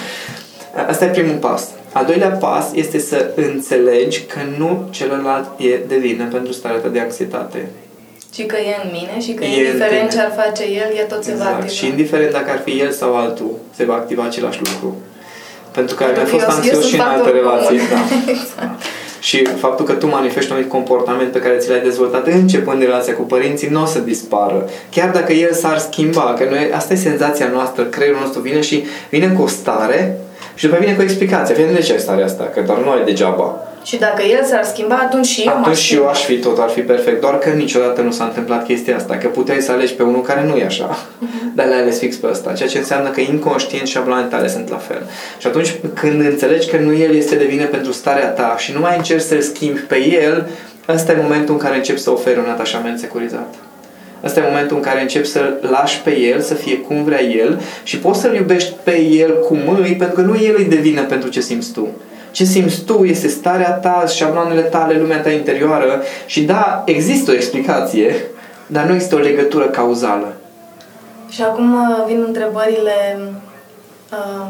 Asta 0.87 1.05
e 1.05 1.07
primul 1.07 1.35
pas. 1.35 1.67
Al 1.91 2.05
doilea 2.05 2.29
pas 2.29 2.65
este 2.73 2.99
să 2.99 3.29
înțelegi 3.35 4.21
că 4.21 4.39
nu 4.57 4.87
celălalt 4.89 5.47
e 5.57 5.77
de 5.87 5.97
vină 5.97 6.25
pentru 6.31 6.53
starea 6.53 6.77
ta 6.77 6.87
de 6.87 6.99
anxietate. 6.99 7.65
Și 8.33 8.43
că 8.43 8.55
e 8.57 8.75
în 8.83 8.89
mine 8.91 9.21
și 9.21 9.31
că 9.31 9.43
e 9.43 9.47
indiferent 9.47 10.11
ce 10.11 10.19
ar 10.19 10.31
face 10.43 10.63
el, 10.63 10.89
e 10.97 11.01
tot 11.01 11.23
se 11.23 11.31
exact. 11.31 11.49
va 11.49 11.55
activa. 11.55 11.73
Și 11.73 11.85
indiferent 11.87 12.31
dacă 12.31 12.49
ar 12.51 12.61
fi 12.65 12.79
el 12.79 12.91
sau 12.91 13.15
altul, 13.15 13.51
se 13.75 13.83
va 13.85 13.93
activa 13.93 14.23
același 14.23 14.59
lucru. 14.59 14.97
Pentru 15.71 15.95
că 15.95 16.03
ai 16.03 16.11
mai 16.15 16.25
fost 16.25 16.45
anxios 16.45 16.85
și 16.85 16.95
în 16.95 17.01
alte 17.01 17.29
relații. 17.29 17.79
Da. 17.91 18.31
exact. 18.31 18.81
Și 19.21 19.45
faptul 19.45 19.85
că 19.85 19.93
tu 19.93 20.07
manifesti 20.07 20.51
un 20.51 20.67
comportament 20.67 21.31
pe 21.31 21.39
care 21.39 21.57
ți 21.57 21.69
l-ai 21.69 21.81
dezvoltat 21.81 22.27
începând 22.27 22.81
relația 22.81 23.13
cu 23.13 23.21
părinții, 23.21 23.67
nu 23.67 23.81
o 23.81 23.85
să 23.85 23.99
dispară. 23.99 24.69
Chiar 24.89 25.09
dacă 25.09 25.33
el 25.33 25.51
s-ar 25.51 25.77
schimba, 25.77 26.33
că 26.37 26.45
noi, 26.49 26.71
asta 26.75 26.93
e 26.93 26.97
senzația 26.97 27.47
noastră, 27.53 27.83
creierul 27.83 28.19
nostru 28.19 28.41
vine 28.41 28.61
și 28.61 28.83
vine 29.09 29.27
cu 29.27 29.41
o 29.41 29.47
stare 29.47 30.17
și 30.55 30.65
după 30.65 30.77
vine 30.79 30.93
cu 30.93 30.99
o 30.99 31.03
explicație. 31.03 31.55
Fie 31.55 31.65
de 31.65 31.81
ce 31.81 31.91
ai 31.91 31.99
starea 31.99 32.25
asta? 32.25 32.43
Că 32.43 32.61
doar 32.61 32.77
nu 32.77 32.89
ai 32.89 33.03
degeaba. 33.05 33.70
Și 33.83 33.97
dacă 33.97 34.21
el 34.23 34.43
s-ar 34.43 34.63
schimba, 34.63 34.95
atunci 34.95 35.25
și 35.25 35.41
eu 35.41 35.53
Atunci 35.53 35.77
și 35.77 35.95
eu 35.95 36.07
aș 36.07 36.23
fi 36.23 36.37
tot, 36.39 36.59
ar 36.59 36.69
fi 36.69 36.81
perfect. 36.81 37.21
Doar 37.21 37.37
că 37.37 37.49
niciodată 37.49 38.01
nu 38.01 38.11
s-a 38.11 38.23
întâmplat 38.23 38.65
chestia 38.65 38.95
asta. 38.95 39.15
Că 39.17 39.27
puteai 39.27 39.61
să 39.61 39.71
alegi 39.71 39.93
pe 39.93 40.03
unul 40.03 40.21
care 40.21 40.45
nu 40.45 40.55
e 40.55 40.65
așa. 40.65 40.97
Uh-huh. 40.97 41.55
Dar 41.55 41.65
le-ai 41.67 41.79
ales 41.81 41.99
fix 41.99 42.15
pe 42.15 42.27
ăsta. 42.31 42.53
Ceea 42.53 42.69
ce 42.69 42.77
înseamnă 42.77 43.09
că 43.09 43.19
inconștient 43.19 43.87
și 43.87 43.93
șabloanele 43.93 44.27
tale 44.27 44.47
sunt 44.47 44.69
la 44.69 44.77
fel. 44.77 45.01
Și 45.39 45.47
atunci 45.47 45.75
când 45.93 46.21
înțelegi 46.21 46.69
că 46.69 46.77
nu 46.77 46.93
el 46.93 47.15
este 47.15 47.35
de 47.35 47.45
vină 47.45 47.65
pentru 47.65 47.91
starea 47.91 48.27
ta 48.27 48.55
și 48.57 48.71
nu 48.73 48.79
mai 48.79 48.97
încerci 48.97 49.23
să-l 49.23 49.41
schimbi 49.41 49.79
pe 49.79 50.07
el, 50.07 50.47
ăsta 50.87 51.11
e 51.11 51.21
momentul 51.21 51.53
în 51.53 51.59
care 51.59 51.75
începi 51.75 51.99
să 51.99 52.11
oferi 52.11 52.39
un 52.39 52.49
atașament 52.49 52.99
securizat. 52.99 53.53
Asta 54.23 54.39
e 54.39 54.43
momentul 54.43 54.75
în 54.75 54.81
care 54.81 55.01
începi 55.01 55.27
să-l 55.27 55.59
lași 55.71 56.01
pe 56.01 56.17
el, 56.17 56.41
să 56.41 56.53
fie 56.53 56.77
cum 56.77 57.03
vrea 57.03 57.23
el 57.23 57.61
și 57.83 57.97
poți 57.97 58.19
să-l 58.19 58.35
iubești 58.35 58.73
pe 58.83 59.01
el 59.01 59.39
cum 59.39 59.77
îi, 59.81 59.95
pentru 59.95 60.15
că 60.15 60.21
nu 60.21 60.35
el 60.43 60.55
îi 60.57 60.65
devină 60.65 61.01
pentru 61.01 61.29
ce 61.29 61.39
simți 61.39 61.71
tu. 61.71 61.87
Ce 62.31 62.43
simți 62.43 62.81
tu 62.81 63.03
este 63.03 63.27
starea 63.27 63.71
ta, 63.71 64.03
șabloanele 64.07 64.61
tale, 64.61 64.99
lumea 64.99 65.21
ta 65.21 65.29
interioară 65.29 66.01
și 66.25 66.43
da, 66.43 66.83
există 66.85 67.31
o 67.31 67.33
explicație, 67.33 68.15
dar 68.67 68.85
nu 68.85 68.93
există 68.93 69.15
o 69.15 69.19
legătură 69.19 69.65
cauzală. 69.65 70.33
Și 71.29 71.41
acum 71.41 71.73
uh, 71.73 72.05
vin 72.07 72.23
întrebările 72.27 73.19
uh, 74.11 74.47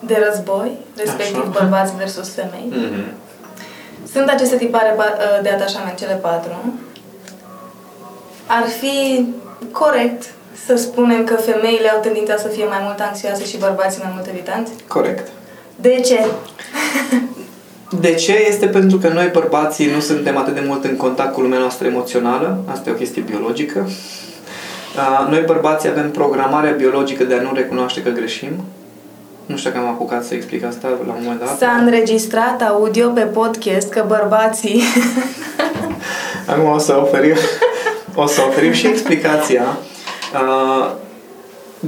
de 0.00 0.24
război, 0.28 0.70
respectiv 0.96 1.40
Așa. 1.40 1.58
bărbați 1.60 1.96
versus 1.96 2.34
femei. 2.34 2.72
Mm-hmm. 2.72 3.12
Sunt 4.12 4.28
aceste 4.28 4.56
tipare 4.56 4.94
uh, 4.96 5.04
de 5.42 5.48
atașament, 5.48 5.98
cele 5.98 6.14
patru 6.14 6.74
ar 8.46 8.66
fi 8.80 9.26
corect 9.70 10.22
să 10.66 10.76
spunem 10.76 11.24
că 11.24 11.34
femeile 11.34 11.88
au 11.88 12.00
tendința 12.00 12.36
să 12.36 12.48
fie 12.48 12.64
mai 12.64 12.80
mult 12.82 13.00
anxioase 13.00 13.44
și 13.44 13.58
bărbații 13.58 14.02
mai 14.02 14.12
mult 14.14 14.26
evitanți? 14.26 14.72
Corect. 14.88 15.28
De 15.82 16.00
ce? 16.04 16.26
De 18.00 18.14
ce? 18.14 18.46
Este 18.48 18.66
pentru 18.66 18.98
că 18.98 19.08
noi 19.08 19.30
bărbații 19.32 19.90
nu 19.94 20.00
suntem 20.00 20.36
atât 20.36 20.54
de 20.54 20.62
mult 20.66 20.84
în 20.84 20.96
contact 20.96 21.32
cu 21.32 21.40
lumea 21.40 21.58
noastră 21.58 21.86
emoțională. 21.86 22.64
Asta 22.70 22.90
e 22.90 22.92
o 22.92 22.96
chestie 22.96 23.22
biologică. 23.22 23.88
Noi 25.30 25.42
bărbații 25.46 25.88
avem 25.88 26.10
programarea 26.10 26.72
biologică 26.72 27.24
de 27.24 27.34
a 27.34 27.42
nu 27.42 27.52
recunoaște 27.54 28.02
că 28.02 28.10
greșim. 28.10 28.50
Nu 29.46 29.56
știu 29.56 29.70
dacă 29.70 29.82
am 29.84 29.90
apucat 29.90 30.24
să 30.24 30.34
explic 30.34 30.64
asta 30.64 30.88
la 31.06 31.12
un 31.12 31.18
moment 31.22 31.40
dat. 31.40 31.58
S-a 31.58 31.80
înregistrat 31.80 32.62
audio 32.62 33.08
pe 33.08 33.20
podcast 33.20 33.88
că 33.88 34.04
bărbații... 34.06 34.82
Acum 36.50 36.68
o 36.68 36.78
să 36.78 36.98
oferim 37.00 37.36
o 38.14 38.26
să 38.26 38.40
oferim 38.48 38.72
și 38.72 38.86
explicația. 38.86 39.62
Uh, 40.32 40.90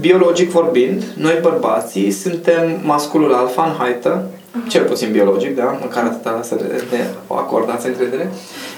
biologic 0.00 0.50
vorbind, 0.50 1.02
noi 1.16 1.38
bărbații 1.42 2.10
suntem 2.10 2.80
masculul 2.82 3.34
alfa 3.34 3.64
în 3.64 3.72
haită 3.78 4.22
uh-huh. 4.24 4.68
cel 4.68 4.84
puțin 4.84 5.12
biologic, 5.12 5.56
da? 5.56 5.78
Măcar 5.80 6.04
atâta 6.04 6.40
să 6.42 6.54
ne 6.90 7.04
acordați 7.26 7.86
încredere. 7.86 8.30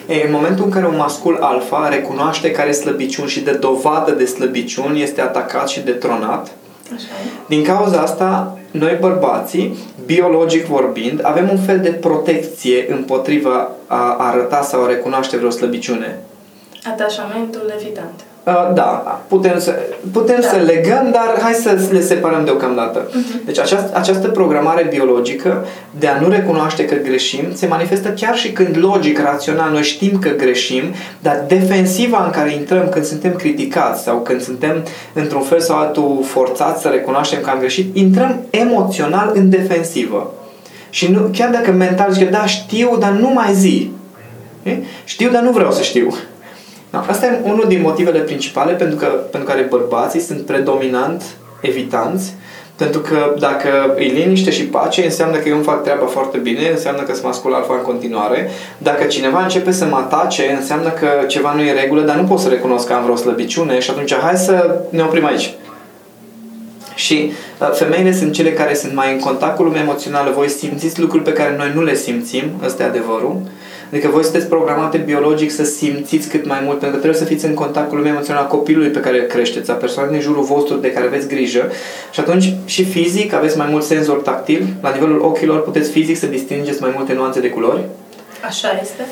E, 0.07 0.27
în 0.27 0.33
momentul 0.33 0.65
în 0.65 0.71
care 0.71 0.87
un 0.87 0.97
mascul 0.97 1.39
alfa 1.41 1.89
recunoaște 1.89 2.51
care 2.51 2.73
slăbiciuni 2.73 3.29
și 3.29 3.41
de 3.41 3.53
dovadă 3.53 4.13
de 4.13 4.25
slăbiciuni 4.25 5.03
este 5.03 5.21
atacat 5.21 5.69
și 5.69 5.81
detronat, 5.81 6.51
Așa. 6.95 7.07
din 7.49 7.65
cauza 7.65 8.01
asta, 8.01 8.59
noi 8.71 8.97
bărbații, 9.01 9.79
biologic 10.07 10.65
vorbind, 10.65 11.21
avem 11.23 11.49
un 11.51 11.59
fel 11.59 11.81
de 11.81 11.91
protecție 11.91 12.93
împotriva 12.93 13.71
a 13.87 14.17
arăta 14.19 14.63
sau 14.63 14.85
a 14.85 14.87
recunoaște 14.87 15.37
vreo 15.37 15.51
slăbiciune. 15.51 16.19
Atașamentul 16.93 17.73
evitant. 17.81 18.21
Uh, 18.47 18.71
da, 18.75 19.21
putem 19.29 19.59
să, 19.59 19.75
putem 20.13 20.41
da. 20.41 20.47
să 20.47 20.57
legăm, 20.57 21.09
dar 21.13 21.39
hai 21.43 21.53
să 21.53 21.89
le 21.91 22.01
separăm 22.01 22.45
deocamdată. 22.45 23.09
Uh-huh. 23.09 23.45
Deci 23.45 23.59
această, 23.59 23.91
această 23.99 24.29
programare 24.29 24.87
biologică 24.91 25.65
de 25.99 26.07
a 26.07 26.21
nu 26.21 26.29
recunoaște 26.29 26.85
că 26.85 26.95
greșim 26.95 27.45
se 27.55 27.67
manifestă 27.67 28.09
chiar 28.09 28.37
și 28.37 28.53
când 28.53 28.77
logic, 28.79 29.19
rațional, 29.19 29.71
noi 29.71 29.83
știm 29.83 30.19
că 30.19 30.29
greșim, 30.29 30.83
dar 31.19 31.45
defensiva 31.49 32.25
în 32.25 32.31
care 32.31 32.53
intrăm 32.53 32.89
când 32.89 33.05
suntem 33.05 33.35
criticați 33.35 34.03
sau 34.03 34.19
când 34.19 34.41
suntem 34.41 34.85
într-un 35.13 35.43
fel 35.43 35.61
sau 35.61 35.77
altul 35.77 36.21
forțați 36.25 36.83
să 36.83 36.89
recunoaștem 36.89 37.41
că 37.41 37.51
am 37.51 37.59
greșit, 37.59 37.97
intrăm 37.97 38.41
emoțional 38.51 39.31
în 39.35 39.51
defensivă. 39.51 40.35
Și 40.91 41.11
nu, 41.11 41.31
chiar 41.33 41.51
dacă 41.51 41.71
mental 41.71 42.13
zice, 42.13 42.25
da, 42.25 42.47
știu, 42.47 42.97
dar 42.99 43.11
nu 43.11 43.29
mai 43.29 43.55
zi. 43.55 43.91
E? 44.63 44.77
Știu, 45.05 45.31
dar 45.31 45.43
nu 45.43 45.51
vreau 45.51 45.73
să 45.73 45.83
știu. 45.83 46.15
Da, 46.97 47.05
asta 47.09 47.27
e 47.27 47.41
unul 47.43 47.65
din 47.69 47.81
motivele 47.81 48.19
principale 48.19 48.73
pentru, 48.73 48.97
că, 48.97 49.07
pentru 49.07 49.49
care 49.49 49.63
bărbații 49.63 50.21
sunt 50.21 50.41
predominant 50.41 51.23
evitanți 51.61 52.35
pentru 52.77 53.01
că 53.01 53.35
dacă 53.39 53.95
îi 53.97 54.09
liniște 54.09 54.51
și 54.51 54.63
pace, 54.63 55.05
înseamnă 55.05 55.37
că 55.37 55.49
eu 55.49 55.55
îmi 55.55 55.65
fac 55.65 55.83
treaba 55.83 56.07
foarte 56.07 56.39
bine, 56.39 56.69
înseamnă 56.71 57.03
că 57.03 57.13
sunt 57.13 57.25
mascul 57.25 57.55
alfa 57.55 57.75
în 57.75 57.83
continuare. 57.83 58.51
Dacă 58.79 59.05
cineva 59.05 59.43
începe 59.43 59.71
să 59.71 59.85
mă 59.85 59.97
atace, 59.97 60.57
înseamnă 60.59 60.89
că 60.89 61.09
ceva 61.27 61.55
nu 61.55 61.61
e 61.61 61.71
în 61.71 61.77
regulă, 61.81 62.03
dar 62.03 62.17
nu 62.17 62.27
pot 62.27 62.39
să 62.39 62.49
recunosc 62.49 62.87
că 62.87 62.93
am 62.93 63.03
vreo 63.03 63.17
slăbiciune 63.17 63.79
și 63.79 63.91
atunci 63.91 64.15
hai 64.15 64.37
să 64.37 64.81
ne 64.91 65.03
oprim 65.03 65.25
aici. 65.25 65.55
Și 66.95 67.33
uh, 67.61 67.71
femeile 67.73 68.13
sunt 68.13 68.33
cele 68.33 68.53
care 68.53 68.75
sunt 68.75 68.95
mai 68.95 69.13
în 69.13 69.19
contact 69.19 69.57
cu 69.57 69.63
lumea 69.63 69.81
emoțională. 69.81 70.33
Voi 70.35 70.49
simțiți 70.49 71.01
lucruri 71.01 71.23
pe 71.23 71.33
care 71.33 71.55
noi 71.57 71.73
nu 71.75 71.83
le 71.83 71.95
simțim, 71.95 72.45
ăsta 72.65 72.83
e 72.83 72.87
adevărul. 72.87 73.41
Adică 73.91 74.09
voi 74.09 74.23
sunteți 74.23 74.47
programate 74.47 74.99
biologic 74.99 75.51
să 75.51 75.65
simțiți 75.65 76.29
cât 76.29 76.47
mai 76.47 76.61
mult, 76.65 76.79
pentru 76.79 76.97
că 76.97 77.03
trebuie 77.03 77.21
să 77.21 77.27
fiți 77.27 77.45
în 77.45 77.55
contact 77.55 77.89
cu 77.89 77.95
lumea 77.95 78.11
emoțională 78.11 78.47
a 78.47 78.49
copilului 78.49 78.89
pe 78.89 79.01
care 79.01 79.21
îl 79.21 79.27
creșteți, 79.27 79.71
a 79.71 79.75
persoanei 79.75 80.13
din 80.13 80.21
jurul 80.21 80.43
vostru 80.43 80.77
de 80.77 80.93
care 80.93 81.07
aveți 81.07 81.29
grijă 81.29 81.71
și 82.11 82.21
atunci 82.21 82.55
și 82.65 82.85
fizic 82.85 83.33
aveți 83.33 83.57
mai 83.57 83.67
mult 83.71 83.85
senzor 83.85 84.17
tactil, 84.17 84.67
la 84.83 84.91
nivelul 84.91 85.21
ochilor 85.21 85.63
puteți 85.63 85.91
fizic 85.91 86.17
să 86.17 86.27
distingeți 86.27 86.81
mai 86.81 86.93
multe 86.97 87.13
nuanțe 87.13 87.41
de 87.41 87.49
culori. 87.49 87.81
Așa 88.47 88.79
este. 88.83 89.07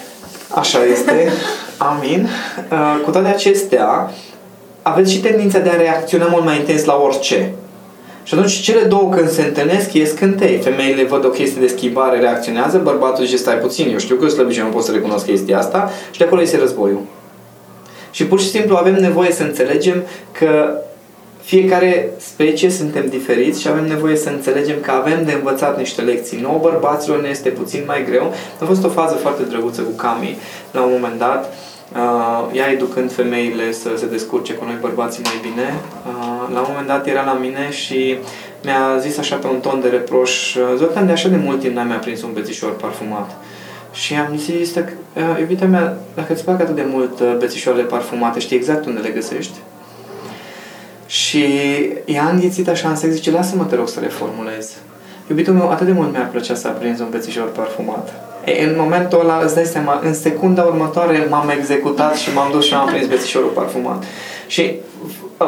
Așa 0.48 0.84
este. 0.84 1.28
Amin. 1.92 2.28
Uh, 2.70 3.00
cu 3.04 3.10
toate 3.10 3.28
acestea, 3.28 4.10
aveți 4.82 5.12
și 5.12 5.20
tendința 5.20 5.58
de 5.58 5.68
a 5.68 5.76
reacționa 5.76 6.26
mult 6.26 6.44
mai 6.44 6.56
intens 6.56 6.84
la 6.84 7.00
orice. 7.02 7.52
Și 8.24 8.34
atunci 8.34 8.60
cele 8.60 8.80
două 8.80 9.08
când 9.08 9.28
se 9.28 9.42
întâlnesc 9.42 9.92
ies 9.92 10.12
cântei. 10.12 10.58
Femeile 10.58 11.04
văd 11.04 11.24
o 11.24 11.28
chestie 11.28 11.60
de 11.60 11.66
schimbare, 11.66 12.18
reacționează, 12.18 12.78
bărbatul 12.78 13.24
zice 13.24 13.36
stai 13.36 13.54
puțin, 13.54 13.90
eu 13.90 13.98
știu 13.98 14.16
că 14.16 14.28
slăbit 14.28 14.54
și 14.54 14.60
nu 14.60 14.66
pot 14.66 14.82
să 14.82 14.92
recunosc 14.92 15.26
chestia 15.26 15.58
asta 15.58 15.90
și 16.10 16.18
de 16.18 16.24
acolo 16.24 16.40
iese 16.40 16.56
războiul. 16.56 17.00
Și 18.10 18.26
pur 18.26 18.40
și 18.40 18.48
simplu 18.48 18.76
avem 18.76 18.94
nevoie 18.94 19.32
să 19.32 19.42
înțelegem 19.42 20.02
că 20.32 20.78
fiecare 21.40 22.10
specie 22.18 22.70
suntem 22.70 23.06
diferiți 23.08 23.60
și 23.60 23.68
avem 23.68 23.86
nevoie 23.86 24.16
să 24.16 24.28
înțelegem 24.28 24.76
că 24.80 24.90
avem 24.90 25.24
de 25.24 25.32
învățat 25.32 25.78
niște 25.78 26.02
lecții. 26.02 26.40
Nouă 26.40 26.58
bărbaților 26.62 27.22
ne 27.22 27.28
este 27.28 27.48
puțin 27.48 27.82
mai 27.86 28.04
greu. 28.04 28.32
A 28.60 28.64
fost 28.64 28.84
o 28.84 28.88
fază 28.88 29.14
foarte 29.14 29.42
drăguță 29.42 29.80
cu 29.80 29.90
Cami 29.90 30.36
la 30.70 30.82
un 30.82 30.90
moment 30.92 31.18
dat 31.18 31.54
uh, 31.94 32.56
ea 32.58 32.70
educând 32.70 33.12
femeile 33.12 33.72
să 33.72 33.90
se 33.96 34.06
descurce 34.06 34.52
cu 34.54 34.64
noi 34.64 34.76
bărbații 34.80 35.22
mai 35.24 35.38
bine. 35.42 35.74
Uh, 36.06 36.54
la 36.54 36.60
un 36.60 36.66
moment 36.68 36.86
dat 36.86 37.06
era 37.06 37.24
la 37.24 37.32
mine 37.32 37.70
și 37.70 38.18
mi-a 38.64 38.98
zis 39.00 39.18
așa 39.18 39.36
pe 39.36 39.46
un 39.46 39.60
ton 39.60 39.80
de 39.80 39.88
reproș, 39.88 40.56
Zoltan, 40.76 41.06
de 41.06 41.12
așa 41.12 41.28
de 41.28 41.36
mult 41.36 41.60
timp 41.60 41.74
n-am 41.74 41.88
mai 41.88 41.98
prins 41.98 42.22
un 42.22 42.32
bețișor 42.32 42.76
parfumat. 42.76 43.30
Și 43.92 44.14
am 44.14 44.36
zis, 44.36 44.74
uh, 44.74 44.82
iubita 45.38 45.64
mea, 45.64 45.96
dacă 46.14 46.32
îți 46.32 46.44
plac 46.44 46.60
atât 46.60 46.74
de 46.74 46.86
mult 46.90 47.20
uh, 47.20 47.36
bețișoarele 47.38 47.84
parfumate, 47.84 48.38
știi 48.38 48.56
exact 48.56 48.86
unde 48.86 49.00
le 49.00 49.08
găsești? 49.08 49.56
Și 51.06 51.44
ea 52.04 52.24
a 52.24 52.30
înghițit 52.30 52.68
așa 52.68 52.88
în 52.88 52.96
sex, 52.96 53.12
zice, 53.12 53.30
lasă-mă 53.30 53.64
te 53.64 53.74
rog 53.74 53.88
să 53.88 54.00
le 54.00 54.08
formulez. 54.08 54.72
Iubitul 55.28 55.54
meu, 55.54 55.70
atât 55.70 55.86
de 55.86 55.92
mult 55.92 56.12
mi-ar 56.12 56.28
plăcea 56.28 56.54
să 56.54 56.68
aprins 56.68 57.00
un 57.00 57.10
bețișor 57.10 57.50
parfumat. 57.50 58.33
E, 58.44 58.64
în 58.64 58.74
momentul 58.78 59.20
ăla, 59.20 59.40
îți 59.44 59.54
dai 59.54 59.64
seama, 59.64 60.00
în 60.04 60.14
secunda 60.14 60.62
următoare 60.62 61.26
m-am 61.30 61.52
executat 61.58 62.16
și 62.16 62.32
m-am 62.34 62.50
dus 62.52 62.66
și 62.66 62.74
am 62.74 62.86
prins 62.86 63.06
bețișorul 63.06 63.48
parfumat. 63.48 64.04
Și 64.46 64.72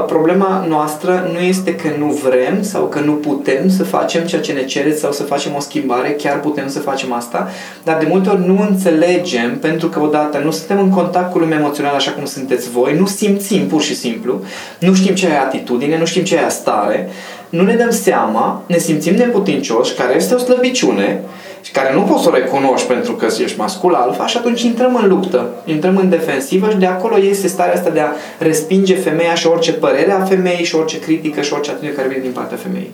problema 0.06 0.64
noastră 0.68 1.30
nu 1.32 1.38
este 1.38 1.74
că 1.74 1.88
nu 1.98 2.06
vrem 2.06 2.62
sau 2.62 2.84
că 2.84 3.00
nu 3.00 3.12
putem 3.12 3.68
să 3.68 3.84
facem 3.84 4.24
ceea 4.24 4.40
ce 4.40 4.52
ne 4.52 4.64
cereți 4.64 5.00
sau 5.00 5.12
să 5.12 5.22
facem 5.22 5.54
o 5.56 5.60
schimbare, 5.60 6.10
chiar 6.10 6.40
putem 6.40 6.68
să 6.68 6.78
facem 6.78 7.12
asta, 7.12 7.48
dar 7.82 7.98
de 7.98 8.06
multe 8.08 8.28
ori 8.28 8.46
nu 8.46 8.66
înțelegem 8.68 9.58
pentru 9.58 9.88
că 9.88 10.00
odată 10.00 10.38
nu 10.38 10.50
suntem 10.50 10.78
în 10.78 10.90
contact 10.90 11.32
cu 11.32 11.38
lumea 11.38 11.58
emoțională 11.58 11.96
așa 11.96 12.10
cum 12.10 12.24
sunteți 12.24 12.70
voi, 12.70 12.96
nu 12.98 13.06
simțim 13.06 13.66
pur 13.66 13.82
și 13.82 13.96
simplu, 13.96 14.42
nu 14.78 14.94
știm 14.94 15.14
ce 15.14 15.26
e 15.26 15.38
atitudine, 15.38 15.98
nu 15.98 16.04
știm 16.04 16.24
ce 16.24 16.34
e 16.46 16.48
stare, 16.48 17.08
nu 17.48 17.62
ne 17.62 17.74
dăm 17.74 17.90
seama, 17.90 18.62
ne 18.66 18.78
simțim 18.78 19.14
neputincioși, 19.14 19.94
care 19.94 20.14
este 20.16 20.34
o 20.34 20.38
slăbiciune 20.38 21.22
și 21.66 21.72
care 21.72 21.94
nu 21.94 22.00
poți 22.00 22.22
să 22.22 22.28
o 22.28 22.34
recunoști 22.34 22.86
pentru 22.86 23.12
că 23.12 23.26
ești 23.40 23.58
mascul 23.58 23.94
alfa 23.94 24.26
și 24.26 24.36
atunci 24.36 24.62
intrăm 24.62 24.98
în 25.02 25.08
luptă, 25.08 25.48
intrăm 25.64 25.96
în 25.96 26.08
defensivă 26.08 26.70
și 26.70 26.76
de 26.76 26.86
acolo 26.86 27.18
este 27.18 27.46
starea 27.46 27.74
asta 27.74 27.90
de 27.90 28.00
a 28.00 28.08
respinge 28.38 28.94
femeia 28.94 29.34
și 29.34 29.46
orice 29.46 29.72
părere 29.72 30.12
a 30.12 30.24
femeii 30.24 30.64
și 30.64 30.74
orice 30.74 30.98
critică 30.98 31.40
și 31.40 31.52
orice 31.52 31.70
atitudine 31.70 31.96
care 31.96 32.08
vine 32.08 32.20
din 32.20 32.32
partea 32.32 32.56
femeii. 32.56 32.92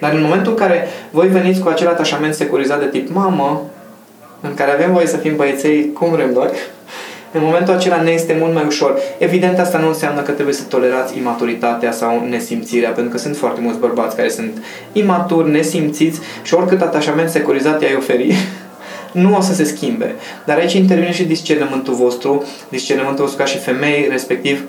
Dar 0.00 0.12
în 0.12 0.22
momentul 0.22 0.52
în 0.52 0.58
care 0.58 0.88
voi 1.10 1.28
veniți 1.28 1.60
cu 1.60 1.68
acel 1.68 1.88
atașament 1.88 2.34
securizat 2.34 2.80
de 2.80 2.86
tip 2.86 3.14
mamă, 3.14 3.62
în 4.40 4.54
care 4.54 4.70
avem 4.70 4.92
voie 4.92 5.06
să 5.06 5.16
fim 5.16 5.36
băieței 5.36 5.92
cum 5.92 6.10
vrem 6.10 6.32
noi, 6.32 6.50
în 7.36 7.42
momentul 7.44 7.74
acela 7.74 8.02
ne 8.02 8.10
este 8.10 8.36
mult 8.38 8.54
mai 8.54 8.64
ușor. 8.66 8.98
Evident, 9.18 9.58
asta 9.58 9.78
nu 9.78 9.88
înseamnă 9.88 10.20
că 10.20 10.30
trebuie 10.30 10.54
să 10.54 10.62
tolerați 10.62 11.18
imaturitatea 11.18 11.92
sau 11.92 12.26
nesimțirea, 12.28 12.90
pentru 12.90 13.12
că 13.12 13.18
sunt 13.18 13.36
foarte 13.36 13.60
mulți 13.60 13.78
bărbați 13.78 14.16
care 14.16 14.28
sunt 14.28 14.62
imaturi, 14.92 15.50
nesimțiți 15.50 16.20
și 16.42 16.54
oricât 16.54 16.80
atașament 16.80 17.28
securizat 17.28 17.82
i-ai 17.82 17.94
oferi, 17.96 18.34
nu 19.22 19.36
o 19.36 19.40
să 19.40 19.54
se 19.54 19.64
schimbe. 19.64 20.14
Dar 20.44 20.56
aici 20.56 20.72
intervine 20.72 21.12
și 21.12 21.24
discernământul 21.24 21.94
vostru, 21.94 22.44
discernământul 22.68 23.24
vostru 23.24 23.42
ca 23.42 23.48
și 23.48 23.58
femei, 23.58 24.06
respectiv 24.10 24.62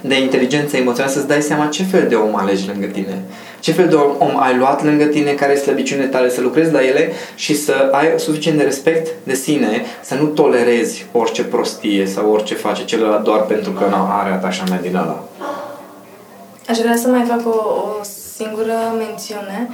de 0.00 0.20
inteligență 0.20 0.76
emoțională, 0.76 1.12
să-ți 1.12 1.26
dai 1.26 1.42
seama 1.42 1.66
ce 1.66 1.82
fel 1.82 2.08
de 2.08 2.14
om 2.14 2.36
alegi 2.36 2.68
lângă 2.68 2.86
tine. 2.86 3.22
Ce 3.60 3.72
fel 3.72 3.88
de 3.88 3.94
om 3.94 4.40
ai 4.40 4.56
luat 4.56 4.84
lângă 4.84 5.04
tine, 5.04 5.30
care 5.30 5.52
este 5.52 5.64
slăbiciunile 5.64 6.06
tale, 6.06 6.30
să 6.30 6.40
lucrezi 6.40 6.72
la 6.72 6.84
ele 6.84 7.12
și 7.34 7.56
să 7.56 7.88
ai 7.92 8.06
suficient 8.16 8.58
de 8.58 8.64
respect 8.64 9.12
de 9.22 9.34
sine, 9.34 9.84
să 10.00 10.14
nu 10.14 10.26
tolerezi 10.26 11.06
orice 11.12 11.44
prostie 11.44 12.06
sau 12.06 12.32
orice 12.32 12.54
face 12.54 12.84
celălalt 12.84 13.24
doar 13.24 13.40
pentru 13.40 13.70
că 13.70 13.84
nu 13.84 13.96
are 14.20 14.30
atașament 14.30 14.80
din 14.80 14.96
ăla. 14.96 15.24
Aș 16.68 16.78
vrea 16.78 16.96
să 16.96 17.08
mai 17.08 17.24
fac 17.28 17.46
o, 17.46 17.58
o 17.58 18.02
singură 18.36 18.72
mențiune. 18.98 19.68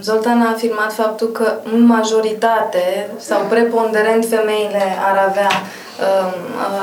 Zoltan 0.00 0.40
a 0.40 0.50
afirmat 0.50 0.92
faptul 0.92 1.28
că 1.28 1.52
în 1.72 1.86
majoritate 1.86 3.10
sau 3.18 3.40
preponderent 3.48 4.24
femeile 4.24 4.82
ar 5.10 5.26
avea 5.28 5.48
um, 5.50 5.83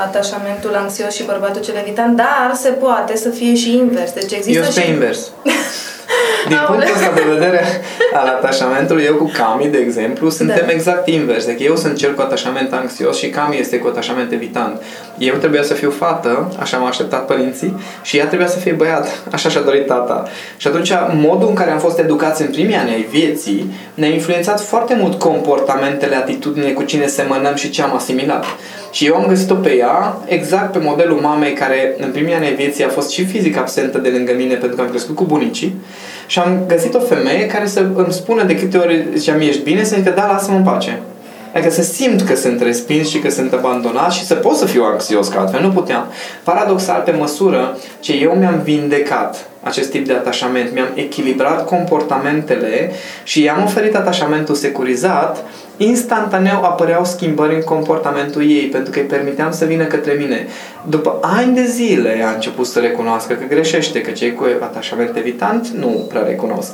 atașamentul 0.06 0.74
anxios 0.74 1.14
și 1.14 1.24
bărbatul 1.24 1.62
cel 1.62 1.74
evitant, 1.76 2.16
dar 2.16 2.50
se 2.54 2.68
poate 2.68 3.16
să 3.16 3.28
fie 3.28 3.54
și 3.54 3.76
invers. 3.76 4.12
Deci 4.12 4.32
există 4.32 4.58
Eu 4.58 4.62
sunt 4.62 4.84
și... 4.84 4.90
invers. 4.90 5.30
Din 6.48 6.58
punctul 6.66 6.92
ăsta 6.94 7.12
de 7.14 7.34
vedere 7.34 7.64
al 8.14 8.26
atașamentului, 8.26 9.04
eu 9.04 9.14
cu 9.14 9.30
Cami, 9.32 9.68
de 9.68 9.78
exemplu, 9.78 10.30
suntem 10.30 10.66
da. 10.66 10.72
exact 10.72 11.08
invers. 11.08 11.44
Deci 11.44 11.62
eu 11.62 11.76
sunt 11.76 11.96
cel 11.96 12.14
cu 12.14 12.20
atașament 12.20 12.72
anxios 12.72 13.18
și 13.18 13.28
Cami 13.28 13.58
este 13.58 13.78
cu 13.78 13.86
atașament 13.86 14.32
evitant. 14.32 14.82
Eu 15.18 15.34
trebuia 15.34 15.62
să 15.62 15.74
fiu 15.74 15.90
fată, 15.90 16.52
așa 16.60 16.76
m-a 16.76 16.88
așteptat 16.88 17.26
părinții, 17.26 17.80
și 18.02 18.16
ea 18.16 18.26
trebuia 18.26 18.48
să 18.48 18.58
fie 18.58 18.72
băiat, 18.72 19.08
așa 19.30 19.48
și-a 19.48 19.60
dorit 19.60 19.86
tata. 19.86 20.28
Și 20.56 20.66
atunci, 20.66 20.92
modul 21.14 21.48
în 21.48 21.54
care 21.54 21.70
am 21.70 21.78
fost 21.78 21.98
educați 21.98 22.42
în 22.42 22.48
primii 22.48 22.76
ani 22.76 22.90
ai 22.90 23.06
vieții 23.10 23.74
ne-a 23.94 24.08
influențat 24.08 24.60
foarte 24.60 24.94
mult 24.94 25.18
comportamentele, 25.18 26.16
atitudinile, 26.16 26.72
cu 26.72 26.82
cine 26.82 27.06
semănăm 27.06 27.54
și 27.54 27.70
ce 27.70 27.82
am 27.82 27.94
asimilat. 27.94 28.44
Și 28.92 29.06
eu 29.06 29.14
am 29.14 29.26
găsit-o 29.26 29.54
pe 29.54 29.76
ea 29.76 30.16
exact 30.26 30.72
pe 30.72 30.78
modelul 30.82 31.20
mamei 31.20 31.52
care 31.52 31.94
în 31.98 32.10
primii 32.10 32.34
ani 32.34 32.46
ai 32.46 32.54
vieții 32.54 32.84
a 32.84 32.88
fost 32.88 33.10
și 33.10 33.24
fizic 33.24 33.56
absentă 33.56 33.98
de 33.98 34.08
lângă 34.08 34.32
mine 34.36 34.54
pentru 34.54 34.76
că 34.76 34.82
am 34.82 34.88
crescut 34.88 35.14
cu 35.14 35.24
bunicii 35.24 35.74
și 36.26 36.38
am 36.38 36.64
găsit 36.68 36.94
o 36.94 37.00
femeie 37.00 37.46
care 37.46 37.66
să 37.66 37.86
îmi 37.94 38.12
spună 38.12 38.42
de 38.42 38.56
câte 38.56 38.76
ori 38.76 39.06
ziceam, 39.14 39.40
ești 39.40 39.62
bine? 39.62 39.82
Să 39.84 39.94
zică, 39.96 40.12
da, 40.16 40.26
lasă-mă 40.26 40.56
în 40.56 40.62
pace. 40.62 40.98
Adică 41.52 41.70
să 41.70 41.82
simt 41.82 42.22
că 42.22 42.34
sunt 42.34 42.60
respins 42.62 43.08
și 43.08 43.18
că 43.18 43.30
sunt 43.30 43.52
abandonat 43.52 44.12
și 44.12 44.24
să 44.24 44.34
pot 44.34 44.56
să 44.56 44.66
fiu 44.66 44.82
anxios, 44.82 45.28
că 45.28 45.38
altfel 45.38 45.62
nu 45.62 45.70
puteam. 45.70 46.06
Paradoxal, 46.42 47.02
pe 47.04 47.10
măsură 47.10 47.78
ce 48.00 48.12
eu 48.12 48.32
mi-am 48.32 48.60
vindecat 48.64 49.46
acest 49.62 49.90
tip 49.90 50.06
de 50.06 50.12
atașament, 50.12 50.72
mi-am 50.72 50.88
echilibrat 50.94 51.66
comportamentele 51.66 52.92
și 53.22 53.42
i-am 53.42 53.62
oferit 53.64 53.96
atașamentul 53.96 54.54
securizat, 54.54 55.44
instantaneu 55.76 56.64
apăreau 56.64 57.04
schimbări 57.04 57.54
în 57.54 57.62
comportamentul 57.62 58.42
ei, 58.42 58.66
pentru 58.66 58.92
că 58.92 58.98
îi 58.98 59.04
permiteam 59.04 59.52
să 59.52 59.64
vină 59.64 59.84
către 59.84 60.12
mine. 60.12 60.46
După 60.88 61.18
ani 61.20 61.54
de 61.54 61.64
zile 61.64 62.24
a 62.26 62.34
început 62.34 62.66
să 62.66 62.78
recunoască 62.78 63.34
că 63.34 63.44
greșește, 63.48 64.00
că 64.00 64.10
cei 64.10 64.34
cu 64.34 64.46
atașament 64.60 65.16
evitant 65.16 65.68
nu 65.68 66.06
prea 66.08 66.22
recunosc. 66.22 66.72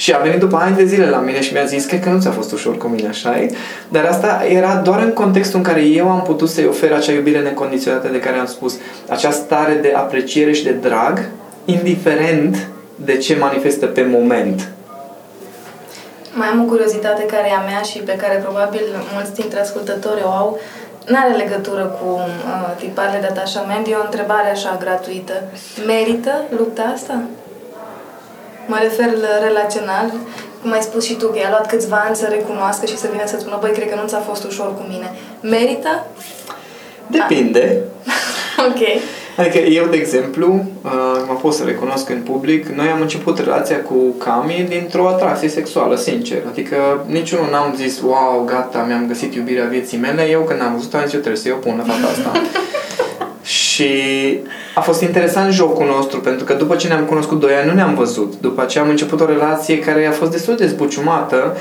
Și 0.00 0.12
a 0.12 0.18
venit 0.18 0.38
după 0.38 0.56
ani 0.56 0.76
de 0.76 0.84
zile 0.84 1.10
la 1.10 1.18
mine 1.18 1.40
și 1.40 1.52
mi-a 1.52 1.64
zis 1.64 1.84
că 1.84 2.08
nu 2.08 2.20
ți-a 2.20 2.30
fost 2.30 2.52
ușor 2.52 2.76
cu 2.76 2.86
mine, 2.86 3.08
așa 3.08 3.36
-i? 3.38 3.50
Dar 3.88 4.04
asta 4.04 4.44
era 4.48 4.74
doar 4.74 5.00
în 5.02 5.12
contextul 5.12 5.58
în 5.58 5.64
care 5.64 5.82
eu 5.82 6.10
am 6.10 6.22
putut 6.22 6.48
să-i 6.48 6.66
ofer 6.66 6.92
acea 6.92 7.12
iubire 7.12 7.40
necondiționată 7.40 8.08
de 8.08 8.20
care 8.20 8.38
am 8.38 8.46
spus. 8.46 8.78
Acea 9.08 9.30
stare 9.30 9.72
de 9.72 9.92
apreciere 9.96 10.52
și 10.52 10.64
de 10.64 10.70
drag, 10.70 11.28
indiferent 11.64 12.68
de 12.94 13.16
ce 13.16 13.36
manifestă 13.36 13.86
pe 13.86 14.02
moment. 14.02 14.68
Mai 16.32 16.48
am 16.48 16.60
o 16.60 16.68
curiozitate 16.68 17.22
care 17.22 17.48
e 17.48 17.54
a 17.54 17.64
mea 17.70 17.80
și 17.80 17.98
pe 17.98 18.16
care 18.16 18.44
probabil 18.44 18.82
mulți 19.14 19.34
dintre 19.34 19.60
ascultători 19.60 20.22
o 20.24 20.28
au. 20.28 20.58
N-are 21.06 21.34
legătură 21.36 21.84
cu 22.00 22.08
uh, 22.10 22.76
tiparele 22.78 23.20
de 23.20 23.26
atașament, 23.26 23.86
e 23.86 23.94
o 23.94 24.04
întrebare 24.04 24.50
așa 24.50 24.76
gratuită. 24.80 25.42
Merită 25.86 26.42
lupta 26.56 26.82
asta? 26.94 27.22
Mă 28.72 28.78
refer 28.82 29.10
la 29.24 29.46
relațional, 29.46 30.12
cum 30.62 30.72
ai 30.72 30.82
spus 30.82 31.04
și 31.04 31.14
tu, 31.14 31.26
că 31.26 31.38
i-a 31.38 31.48
luat 31.48 31.66
câțiva 31.66 32.04
ani 32.06 32.16
să 32.16 32.26
recunoască 32.30 32.86
și 32.86 32.96
să 32.96 33.08
vină 33.10 33.26
să 33.26 33.36
spună, 33.38 33.56
băi, 33.60 33.70
cred 33.70 33.88
că 33.88 33.94
nu 33.94 34.08
ți-a 34.08 34.18
fost 34.28 34.44
ușor 34.44 34.74
cu 34.74 34.84
mine. 34.88 35.08
Merită? 35.40 36.06
Depinde. 37.06 37.78
ok. 38.68 38.82
Adică 39.36 39.58
eu, 39.58 39.86
de 39.86 39.96
exemplu, 39.96 40.64
uh, 40.82 40.90
mă 41.26 41.34
pot 41.42 41.52
să 41.54 41.64
recunosc 41.64 42.08
în 42.08 42.20
public, 42.20 42.66
noi 42.66 42.88
am 42.88 43.00
început 43.00 43.38
relația 43.38 43.82
cu 43.82 43.94
Cami 44.18 44.66
dintr-o 44.68 45.08
atracție 45.08 45.48
sexuală, 45.48 45.96
sincer. 45.96 46.38
Adică 46.50 47.04
niciunul 47.06 47.48
n-am 47.50 47.74
zis, 47.76 48.00
wow, 48.00 48.44
gata, 48.46 48.84
mi-am 48.86 49.06
găsit 49.06 49.34
iubirea 49.34 49.64
vieții 49.64 49.98
mele. 49.98 50.28
Eu 50.30 50.40
când 50.40 50.60
am 50.62 50.74
văzut-o, 50.74 50.96
am 50.96 51.04
zis, 51.04 51.12
eu 51.12 51.20
trebuie 51.20 51.42
să 51.42 51.48
eu 51.48 51.56
pun 51.56 51.84
fata 51.86 52.06
asta. 52.10 52.32
Și 53.70 53.88
a 54.74 54.80
fost 54.80 55.02
interesant 55.02 55.52
jocul 55.52 55.86
nostru, 55.86 56.20
pentru 56.20 56.44
că 56.44 56.54
după 56.54 56.76
ce 56.76 56.88
ne-am 56.88 57.04
cunoscut 57.04 57.40
doi 57.40 57.52
ani, 57.52 57.68
nu 57.68 57.74
ne-am 57.74 57.94
văzut. 57.94 58.34
După 58.40 58.64
ce 58.64 58.78
am 58.78 58.88
început 58.88 59.20
o 59.20 59.26
relație 59.26 59.78
care 59.78 60.06
a 60.06 60.10
fost 60.10 60.30
destul 60.30 60.56
de 60.56 60.66
zbuciumată 60.66 61.56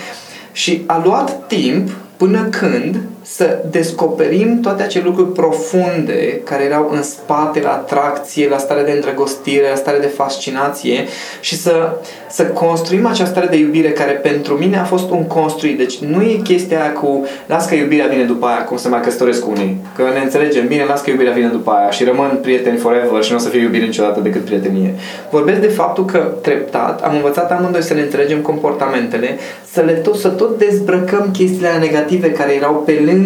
și 0.52 0.84
a 0.86 1.02
luat 1.04 1.48
timp 1.48 1.90
până 2.18 2.44
când 2.44 3.00
să 3.36 3.60
descoperim 3.70 4.60
toate 4.62 4.84
acele 4.84 5.04
lucruri 5.06 5.32
profunde 5.32 6.42
care 6.44 6.64
erau 6.64 6.90
în 6.94 7.04
spate, 7.04 7.62
la 7.62 7.70
atracție, 7.70 8.50
la 8.50 8.58
stare 8.58 8.82
de 8.82 8.92
îndrăgostire, 8.92 9.70
la 9.70 9.76
stare 9.76 9.98
de 9.98 10.08
fascinație 10.08 11.06
și 11.40 11.56
să, 11.56 11.92
să 12.30 12.44
construim 12.44 13.06
această 13.06 13.32
stare 13.32 13.48
de 13.48 13.58
iubire 13.58 13.90
care 13.90 14.12
pentru 14.12 14.54
mine 14.54 14.78
a 14.78 14.84
fost 14.84 15.10
un 15.10 15.24
construit. 15.24 15.78
Deci 15.78 15.98
nu 15.98 16.22
e 16.22 16.40
chestia 16.44 16.82
aia 16.82 16.92
cu 16.92 17.26
las 17.46 17.66
că 17.66 17.76
iubirea 17.76 18.08
vine 18.08 18.24
după 18.24 18.46
aia, 18.46 18.64
cum 18.64 18.78
se 18.78 18.88
mai 18.88 19.02
căsătoresc 19.02 19.44
cu 19.44 19.50
unii. 19.50 19.78
Că 19.96 20.04
ne 20.14 20.20
înțelegem 20.24 20.68
bine, 20.68 20.84
las 20.84 21.02
că 21.02 21.10
iubirea 21.10 21.34
vine 21.34 21.48
după 21.48 21.72
aia 21.72 21.90
și 21.90 22.04
rămân 22.04 22.40
prieteni 22.42 22.78
forever 22.78 23.24
și 23.24 23.32
nu 23.32 23.38
o 23.38 23.42
să 23.42 23.50
fie 23.50 23.62
iubire 23.62 23.86
niciodată 23.86 24.20
decât 24.20 24.46
prietenie. 24.46 24.94
Vorbesc 25.32 25.60
de 25.60 25.68
faptul 25.68 26.06
că 26.06 26.32
treptat 26.42 27.04
am 27.04 27.16
învățat 27.16 27.52
amândoi 27.52 27.84
să 27.84 27.94
ne 27.94 28.02
înțelegem 28.02 28.40
comportamentele, 28.40 29.38
să 29.72 29.82
le 29.82 29.92
tot, 29.92 30.16
să 30.16 30.28
tot 30.28 30.58
dezbrăcăm 30.58 31.30
chestiile 31.32 31.70
negative 31.80 32.32
care 32.32 32.54
erau 32.54 32.84
pe 32.86 33.02
lângă 33.06 33.18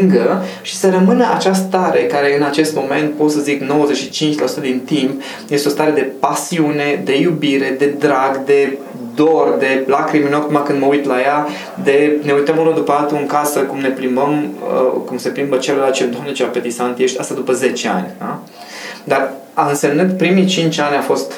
și 0.61 0.75
să 0.75 0.89
rămână 0.89 1.25
acea 1.35 1.53
stare 1.53 2.03
care 2.03 2.37
în 2.37 2.43
acest 2.43 2.75
moment, 2.75 3.13
pot 3.13 3.31
să 3.31 3.39
zic 3.39 3.63
95% 3.63 4.61
din 4.61 4.81
timp, 4.85 5.21
este 5.49 5.67
o 5.67 5.71
stare 5.71 5.91
de 5.91 6.11
pasiune, 6.19 7.01
de 7.03 7.19
iubire, 7.19 7.75
de 7.77 7.93
drag, 7.99 8.43
de 8.45 8.77
dor, 9.15 9.55
de 9.59 9.83
lacrimi 9.87 10.25
în 10.25 10.33
ochi 10.33 10.65
când 10.65 10.79
mă 10.79 10.85
uit 10.85 11.05
la 11.05 11.19
ea, 11.19 11.47
de 11.83 12.19
ne 12.23 12.31
uităm 12.31 12.57
unul 12.57 12.73
după 12.73 12.91
altul 12.91 13.17
în 13.17 13.25
casă, 13.25 13.59
cum 13.59 13.79
ne 13.79 13.89
plimbăm, 13.89 14.53
uh, 14.61 15.01
cum 15.05 15.17
se 15.17 15.29
plimbă 15.29 15.57
celălalt, 15.57 15.93
ce 15.93 16.05
doamne 16.05 16.31
ce 16.31 16.43
apetisant 16.43 16.97
ești, 16.97 17.19
asta 17.19 17.33
după 17.33 17.53
10 17.53 17.87
ani. 17.87 18.07
Da? 18.19 18.39
Dar 19.03 19.33
a 19.53 19.69
însemnat 19.69 20.15
primii 20.17 20.45
5 20.45 20.79
ani 20.79 20.95
a 20.95 21.01
fost 21.01 21.33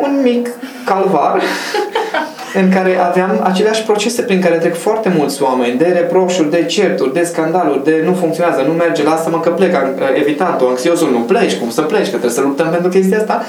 un 0.00 0.20
mic 0.22 0.48
calvar 0.84 1.42
în 2.54 2.70
care 2.70 2.98
aveam 2.98 3.40
aceleași 3.42 3.82
procese 3.82 4.22
prin 4.22 4.40
care 4.40 4.56
trec 4.56 4.76
foarte 4.76 5.12
mulți 5.16 5.42
oameni, 5.42 5.78
de 5.78 5.84
reproșuri, 5.84 6.50
de 6.50 6.64
certuri, 6.64 7.12
de 7.12 7.22
scandaluri, 7.22 7.84
de 7.84 8.02
nu 8.04 8.14
funcționează, 8.14 8.62
nu 8.66 8.72
merge, 8.72 9.02
lasă-mă 9.02 9.40
că 9.40 9.50
plec, 9.50 9.76
evitantul, 10.14 10.68
anxiosul, 10.68 11.10
nu 11.10 11.18
pleci, 11.18 11.56
cum 11.56 11.70
să 11.70 11.82
pleci, 11.82 12.04
că 12.04 12.08
trebuie 12.08 12.30
să 12.30 12.40
luptăm 12.40 12.68
pentru 12.70 12.88
chestia 12.88 13.18
asta. 13.18 13.42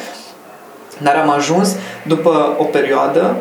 Dar 0.98 1.16
am 1.16 1.30
ajuns 1.30 1.76
după 2.04 2.56
o 2.58 2.64
perioadă 2.64 3.36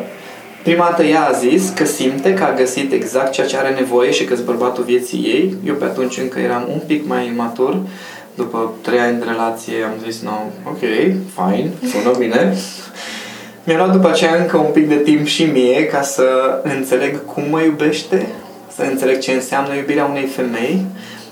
Prima 0.63 0.85
dată 0.89 1.03
ea 1.03 1.27
a 1.27 1.31
zis 1.31 1.69
că 1.69 1.85
simte 1.85 2.33
că 2.33 2.43
a 2.43 2.53
găsit 2.53 2.91
exact 2.91 3.31
ceea 3.31 3.47
ce 3.47 3.57
are 3.57 3.69
nevoie 3.69 4.11
și 4.11 4.23
că 4.23 4.35
bărbatul 4.45 4.83
vieții 4.83 5.19
ei. 5.19 5.55
Eu 5.65 5.73
pe 5.73 5.83
atunci 5.83 6.17
încă 6.17 6.39
eram 6.39 6.67
un 6.71 6.81
pic 6.87 7.07
mai 7.07 7.27
imatur. 7.27 7.77
După 8.35 8.73
trei 8.81 8.99
ani 8.99 9.19
de 9.19 9.25
relație 9.27 9.73
am 9.83 10.11
zis, 10.11 10.21
no, 10.21 10.31
ok, 10.67 10.79
fine, 11.35 11.71
sună 11.91 12.17
bine. 12.17 12.55
Mi-a 13.63 13.77
luat 13.77 13.91
după 13.91 14.09
aceea 14.09 14.35
încă 14.35 14.57
un 14.57 14.71
pic 14.71 14.87
de 14.87 14.95
timp 14.95 15.25
și 15.25 15.43
mie 15.43 15.85
ca 15.85 16.01
să 16.01 16.59
înțeleg 16.63 17.25
cum 17.25 17.43
mă 17.49 17.61
iubește, 17.61 18.27
să 18.75 18.81
înțeleg 18.81 19.19
ce 19.19 19.31
înseamnă 19.31 19.75
iubirea 19.75 20.05
unei 20.05 20.25
femei 20.25 20.85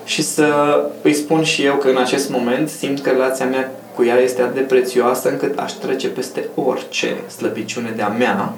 și 0.06 0.22
să 0.22 0.80
îi 1.02 1.14
spun 1.14 1.44
și 1.44 1.64
eu 1.66 1.74
că 1.74 1.88
în 1.88 1.98
acest 1.98 2.30
moment 2.30 2.70
simt 2.70 3.02
că 3.02 3.10
relația 3.10 3.46
mea 3.46 3.72
cu 3.96 4.04
ea 4.04 4.18
este 4.18 4.42
atât 4.42 4.56
de 4.56 4.62
prețioasă 4.62 5.30
încât 5.30 5.60
aș 5.60 5.72
trece 5.72 6.08
peste 6.08 6.46
orice 6.56 7.16
slăbiciune 7.38 7.94
de-a 7.96 8.08
mea 8.08 8.54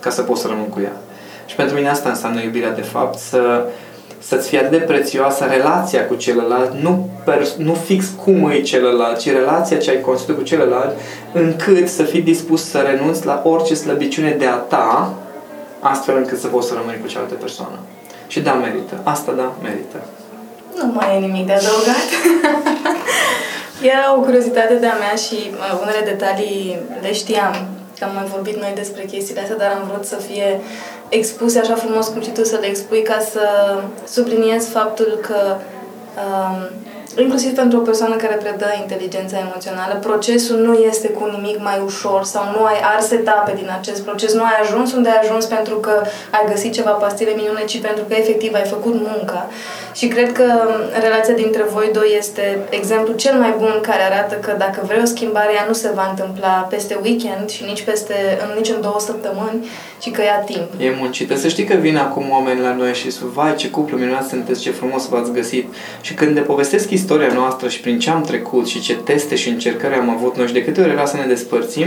ca 0.00 0.10
să 0.10 0.22
pot 0.22 0.36
să 0.36 0.46
rămân 0.46 0.68
cu 0.68 0.80
ea. 0.82 0.96
Și 1.46 1.54
pentru 1.54 1.76
mine 1.76 1.88
asta 1.88 2.08
înseamnă 2.08 2.42
iubirea 2.42 2.72
de 2.72 2.82
fapt, 2.82 3.18
să 3.18 3.66
să-ți 4.26 4.48
fie 4.48 4.58
atât 4.58 4.70
de 4.70 4.76
prețioasă 4.76 5.44
relația 5.44 6.06
cu 6.06 6.14
celălalt, 6.14 6.72
nu, 6.74 7.08
pers- 7.24 7.56
nu 7.56 7.74
fix 7.74 8.06
cum 8.24 8.50
e 8.50 8.60
celălalt, 8.60 9.18
ci 9.18 9.30
relația 9.30 9.76
ce 9.76 9.90
ai 9.90 10.00
construit 10.00 10.38
cu 10.38 10.44
celălalt, 10.44 10.98
încât 11.32 11.88
să 11.88 12.02
fii 12.02 12.22
dispus 12.22 12.68
să 12.68 12.78
renunți 12.78 13.26
la 13.26 13.42
orice 13.44 13.74
slăbiciune 13.74 14.30
de 14.30 14.46
a 14.46 14.54
ta, 14.54 15.14
astfel 15.80 16.16
încât 16.16 16.38
să 16.38 16.46
poți 16.46 16.68
să 16.68 16.74
rămâi 16.74 16.98
cu 17.02 17.08
cealaltă 17.08 17.34
persoană. 17.34 17.78
Și 18.26 18.40
da, 18.40 18.52
merită. 18.52 19.00
Asta 19.02 19.32
da, 19.32 19.52
merită. 19.62 19.96
Nu 20.78 20.92
mai 20.92 21.16
e 21.16 21.18
nimic 21.26 21.46
de 21.46 21.52
adăugat. 21.52 22.08
Era 23.92 24.16
o 24.16 24.20
curiozitate 24.20 24.74
de-a 24.74 24.96
mea 25.04 25.14
și 25.14 25.38
uh, 25.50 25.78
unele 25.82 26.02
detalii 26.04 26.78
le 27.00 27.12
știam, 27.12 27.54
că 27.98 28.04
am 28.04 28.14
mai 28.14 28.24
vorbit 28.34 28.56
noi 28.56 28.72
despre 28.74 29.02
chestiile 29.04 29.40
astea, 29.40 29.56
dar 29.56 29.70
am 29.70 29.88
vrut 29.90 30.04
să 30.04 30.16
fie 30.16 30.60
expuse 31.14 31.58
așa 31.58 31.74
frumos 31.74 32.08
cum 32.08 32.22
și 32.22 32.30
tu 32.30 32.44
să 32.44 32.58
le 32.60 32.66
expui 32.66 33.02
ca 33.02 33.18
să 33.30 33.40
subliniez 34.06 34.68
faptul 34.68 35.18
că 35.22 35.56
um, 36.24 36.68
inclusiv 37.16 37.54
pentru 37.54 37.78
o 37.78 37.82
persoană 37.82 38.14
care 38.16 38.34
predă 38.34 38.66
inteligența 38.80 39.38
emoțională, 39.38 39.94
procesul 40.00 40.58
nu 40.58 40.72
este 40.90 41.08
cu 41.08 41.24
nimic 41.34 41.58
mai 41.62 41.78
ușor 41.84 42.24
sau 42.24 42.44
nu 42.56 42.64
ai 42.64 42.80
ars 42.94 43.10
etape 43.10 43.52
din 43.54 43.70
acest 43.78 44.02
proces, 44.02 44.34
nu 44.34 44.42
ai 44.42 44.58
ajuns 44.62 44.92
unde 44.92 45.08
ai 45.08 45.20
ajuns 45.22 45.44
pentru 45.44 45.76
că 45.76 46.02
ai 46.30 46.44
găsit 46.48 46.72
ceva 46.72 46.90
pastile 46.90 47.32
minune, 47.36 47.64
ci 47.64 47.80
pentru 47.80 48.04
că 48.08 48.14
efectiv 48.14 48.54
ai 48.54 48.64
făcut 48.64 48.94
munca. 48.94 49.48
Și 49.94 50.06
cred 50.08 50.32
că 50.32 50.46
relația 51.00 51.34
dintre 51.34 51.64
voi 51.72 51.88
doi 51.92 52.14
este 52.18 52.58
exemplu 52.70 53.12
cel 53.14 53.38
mai 53.38 53.54
bun 53.58 53.78
care 53.82 54.02
arată 54.02 54.34
că 54.34 54.54
dacă 54.58 54.82
vrei 54.86 55.00
o 55.02 55.04
schimbare, 55.04 55.52
ea 55.54 55.64
nu 55.68 55.72
se 55.72 55.90
va 55.94 56.06
întâmpla 56.10 56.66
peste 56.70 56.98
weekend 57.02 57.50
și 57.50 57.64
nici, 57.64 57.82
peste, 57.82 58.14
nici 58.56 58.68
în 58.68 58.80
două 58.80 59.00
săptămâni, 59.00 59.66
ci 59.98 60.10
că 60.10 60.22
ia 60.22 60.38
timp. 60.46 60.68
E 60.78 60.94
muncită. 60.98 61.36
Să 61.36 61.48
știi 61.48 61.64
că 61.64 61.74
vin 61.74 61.96
acum 61.96 62.24
oameni 62.30 62.60
la 62.60 62.74
noi 62.74 62.94
și 62.94 63.10
spun, 63.10 63.30
vai 63.30 63.54
ce 63.54 63.70
cuplu 63.70 63.96
minunat 63.96 64.28
sunteți, 64.28 64.60
ce 64.60 64.70
frumos 64.70 65.08
v-ați 65.08 65.32
găsit. 65.32 65.74
Și 66.00 66.14
când 66.14 66.34
ne 66.34 66.40
povestesc 66.40 66.90
istoria 67.04 67.32
noastră 67.34 67.68
și 67.68 67.80
prin 67.80 67.98
ce 67.98 68.10
am 68.10 68.22
trecut 68.22 68.66
și 68.66 68.80
ce 68.80 68.94
teste 68.94 69.34
și 69.34 69.48
încercări 69.48 69.94
am 69.94 70.10
avut 70.10 70.36
noi 70.36 70.46
și 70.46 70.52
de 70.52 70.64
câte 70.64 70.80
ori 70.80 70.90
era 70.90 71.04
să 71.04 71.16
ne 71.16 71.26
despărțim, 71.26 71.86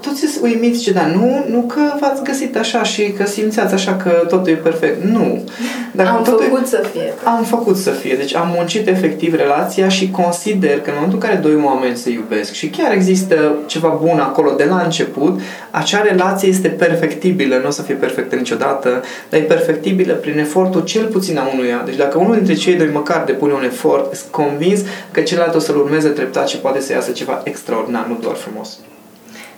toți 0.00 0.18
sunt 0.18 0.44
uimiți 0.44 0.82
ce 0.82 0.92
da, 0.92 1.06
nu, 1.06 1.44
nu 1.48 1.60
că 1.60 1.80
v-ați 2.00 2.22
găsit 2.22 2.56
așa 2.56 2.82
și 2.82 3.02
că 3.02 3.26
simțeați 3.26 3.74
așa 3.74 3.94
că 3.96 4.10
totul 4.28 4.52
e 4.52 4.54
perfect. 4.54 5.04
Nu. 5.04 5.44
Dar 5.92 6.06
am 6.06 6.24
făcut 6.24 6.62
e... 6.64 6.66
să 6.66 6.84
fie 6.92 7.12
am 7.24 7.44
făcut 7.44 7.76
să 7.76 7.90
fie. 7.90 8.14
Deci 8.14 8.34
am 8.34 8.52
muncit 8.56 8.88
efectiv 8.88 9.34
relația 9.34 9.88
și 9.88 10.10
consider 10.10 10.80
că 10.80 10.90
în 10.90 10.94
momentul 10.94 11.18
în 11.22 11.28
care 11.28 11.40
doi 11.40 11.62
oameni 11.64 11.96
se 11.96 12.10
iubesc 12.10 12.52
și 12.52 12.68
chiar 12.68 12.92
există 12.92 13.54
ceva 13.66 13.98
bun 14.02 14.18
acolo 14.18 14.50
de 14.56 14.64
la 14.64 14.82
început, 14.84 15.40
acea 15.76 16.02
relație 16.02 16.48
este 16.48 16.68
perfectibilă, 16.68 17.56
nu 17.56 17.66
o 17.66 17.70
să 17.70 17.82
fie 17.82 17.94
perfectă 17.94 18.34
niciodată, 18.34 19.02
dar 19.28 19.40
e 19.40 19.42
perfectibilă 19.42 20.12
prin 20.14 20.38
efortul 20.38 20.84
cel 20.84 21.06
puțin 21.06 21.38
a 21.38 21.48
unuia. 21.52 21.82
Deci 21.84 21.96
dacă 21.96 22.18
unul 22.18 22.34
dintre 22.34 22.54
cei 22.54 22.74
doi 22.74 22.90
măcar 22.92 23.24
depune 23.24 23.52
un 23.52 23.64
efort, 23.64 24.14
sunt 24.14 24.30
convins 24.30 24.80
că 25.10 25.20
celălalt 25.20 25.54
o 25.54 25.58
să-l 25.58 25.76
urmeze 25.76 26.08
treptat 26.08 26.48
și 26.48 26.56
poate 26.56 26.80
să 26.80 26.92
iasă 26.92 27.10
ceva 27.10 27.40
extraordinar, 27.44 28.06
nu 28.06 28.18
doar 28.20 28.34
frumos. 28.34 28.78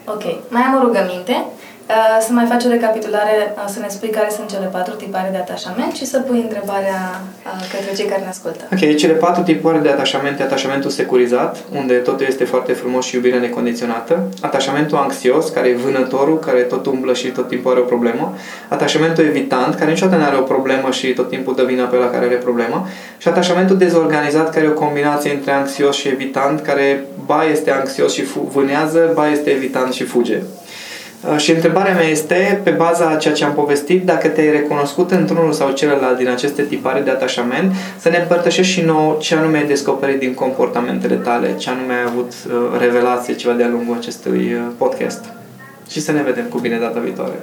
Ok. 0.04 0.22
Mai 0.48 0.62
am 0.62 0.74
o 0.74 0.86
rugăminte 0.86 1.32
Uh, 1.32 1.65
să 2.20 2.32
mai 2.32 2.46
faci 2.46 2.64
o 2.64 2.68
recapitulare, 2.68 3.54
uh, 3.54 3.64
să 3.66 3.78
ne 3.80 3.86
spui 3.88 4.08
care 4.08 4.30
sunt 4.36 4.48
cele 4.48 4.66
patru 4.66 4.94
tipare 4.94 5.28
de 5.30 5.36
atașament 5.36 5.94
și 5.94 6.06
să 6.06 6.18
pui 6.18 6.40
întrebarea 6.40 7.00
uh, 7.44 7.62
către 7.72 7.94
cei 7.96 8.06
care 8.06 8.20
ne 8.22 8.28
ascultă. 8.28 8.64
Ok, 8.72 8.96
cele 8.96 9.12
patru 9.12 9.42
tipare 9.42 9.78
de 9.78 9.88
atașament, 9.88 10.40
atașamentul 10.40 10.90
securizat, 10.90 11.56
unde 11.78 11.94
totul 11.94 12.26
este 12.28 12.44
foarte 12.44 12.72
frumos 12.72 13.04
și 13.04 13.14
iubire 13.14 13.38
necondiționată, 13.38 14.22
atașamentul 14.40 14.98
anxios, 14.98 15.48
care 15.48 15.68
e 15.68 15.74
vânătorul, 15.74 16.38
care 16.38 16.60
tot 16.60 16.86
umblă 16.86 17.12
și 17.14 17.28
tot 17.28 17.48
timpul 17.48 17.70
are 17.70 17.80
o 17.80 17.84
problemă, 17.84 18.34
atașamentul 18.68 19.24
evitant, 19.24 19.74
care 19.74 19.90
niciodată 19.90 20.18
nu 20.18 20.24
are 20.24 20.36
o 20.36 20.42
problemă 20.42 20.90
și 20.90 21.12
tot 21.12 21.28
timpul 21.28 21.54
dă 21.54 21.62
vina 21.62 21.84
pe 21.84 21.96
la 21.96 22.10
care 22.10 22.24
are 22.24 22.34
problemă, 22.34 22.86
și 23.18 23.28
atașamentul 23.28 23.76
dezorganizat, 23.76 24.50
care 24.50 24.64
e 24.64 24.68
o 24.68 24.72
combinație 24.72 25.32
între 25.32 25.52
anxios 25.52 25.96
și 25.96 26.08
evitant, 26.08 26.60
care 26.60 27.04
ba 27.26 27.44
este 27.50 27.70
anxios 27.70 28.12
și 28.12 28.22
vânează, 28.52 29.10
ba 29.14 29.28
este 29.28 29.50
evitant 29.50 29.92
și 29.92 30.04
fuge. 30.04 30.38
Uh, 31.32 31.38
și 31.38 31.50
întrebarea 31.50 31.94
mea 31.94 32.08
este, 32.08 32.60
pe 32.64 32.70
baza 32.70 33.08
a 33.08 33.16
ceea 33.16 33.34
ce 33.34 33.44
am 33.44 33.52
povestit, 33.52 34.04
dacă 34.04 34.28
te-ai 34.28 34.50
recunoscut 34.50 35.10
într-unul 35.10 35.52
sau 35.52 35.70
celălalt 35.70 36.16
din 36.16 36.28
aceste 36.28 36.62
tipare 36.62 37.00
de 37.00 37.10
atașament, 37.10 37.72
să 37.98 38.08
ne 38.08 38.18
împărtășești 38.18 38.72
și 38.72 38.80
nou 38.80 39.18
ce 39.20 39.34
anume 39.34 39.58
ai 39.58 39.66
descoperit 39.66 40.18
din 40.18 40.34
comportamentele 40.34 41.14
tale, 41.14 41.54
ce 41.56 41.70
anume 41.70 41.92
ai 41.92 42.04
avut 42.06 42.32
uh, 42.46 42.80
revelație 42.80 43.34
ceva 43.34 43.54
de-a 43.54 43.68
lungul 43.68 43.96
acestui 43.98 44.52
uh, 44.52 44.60
podcast. 44.78 45.24
Și 45.90 46.00
să 46.00 46.12
ne 46.12 46.22
vedem 46.22 46.44
cu 46.44 46.58
bine 46.58 46.78
data 46.78 47.00
viitoare. 47.00 47.34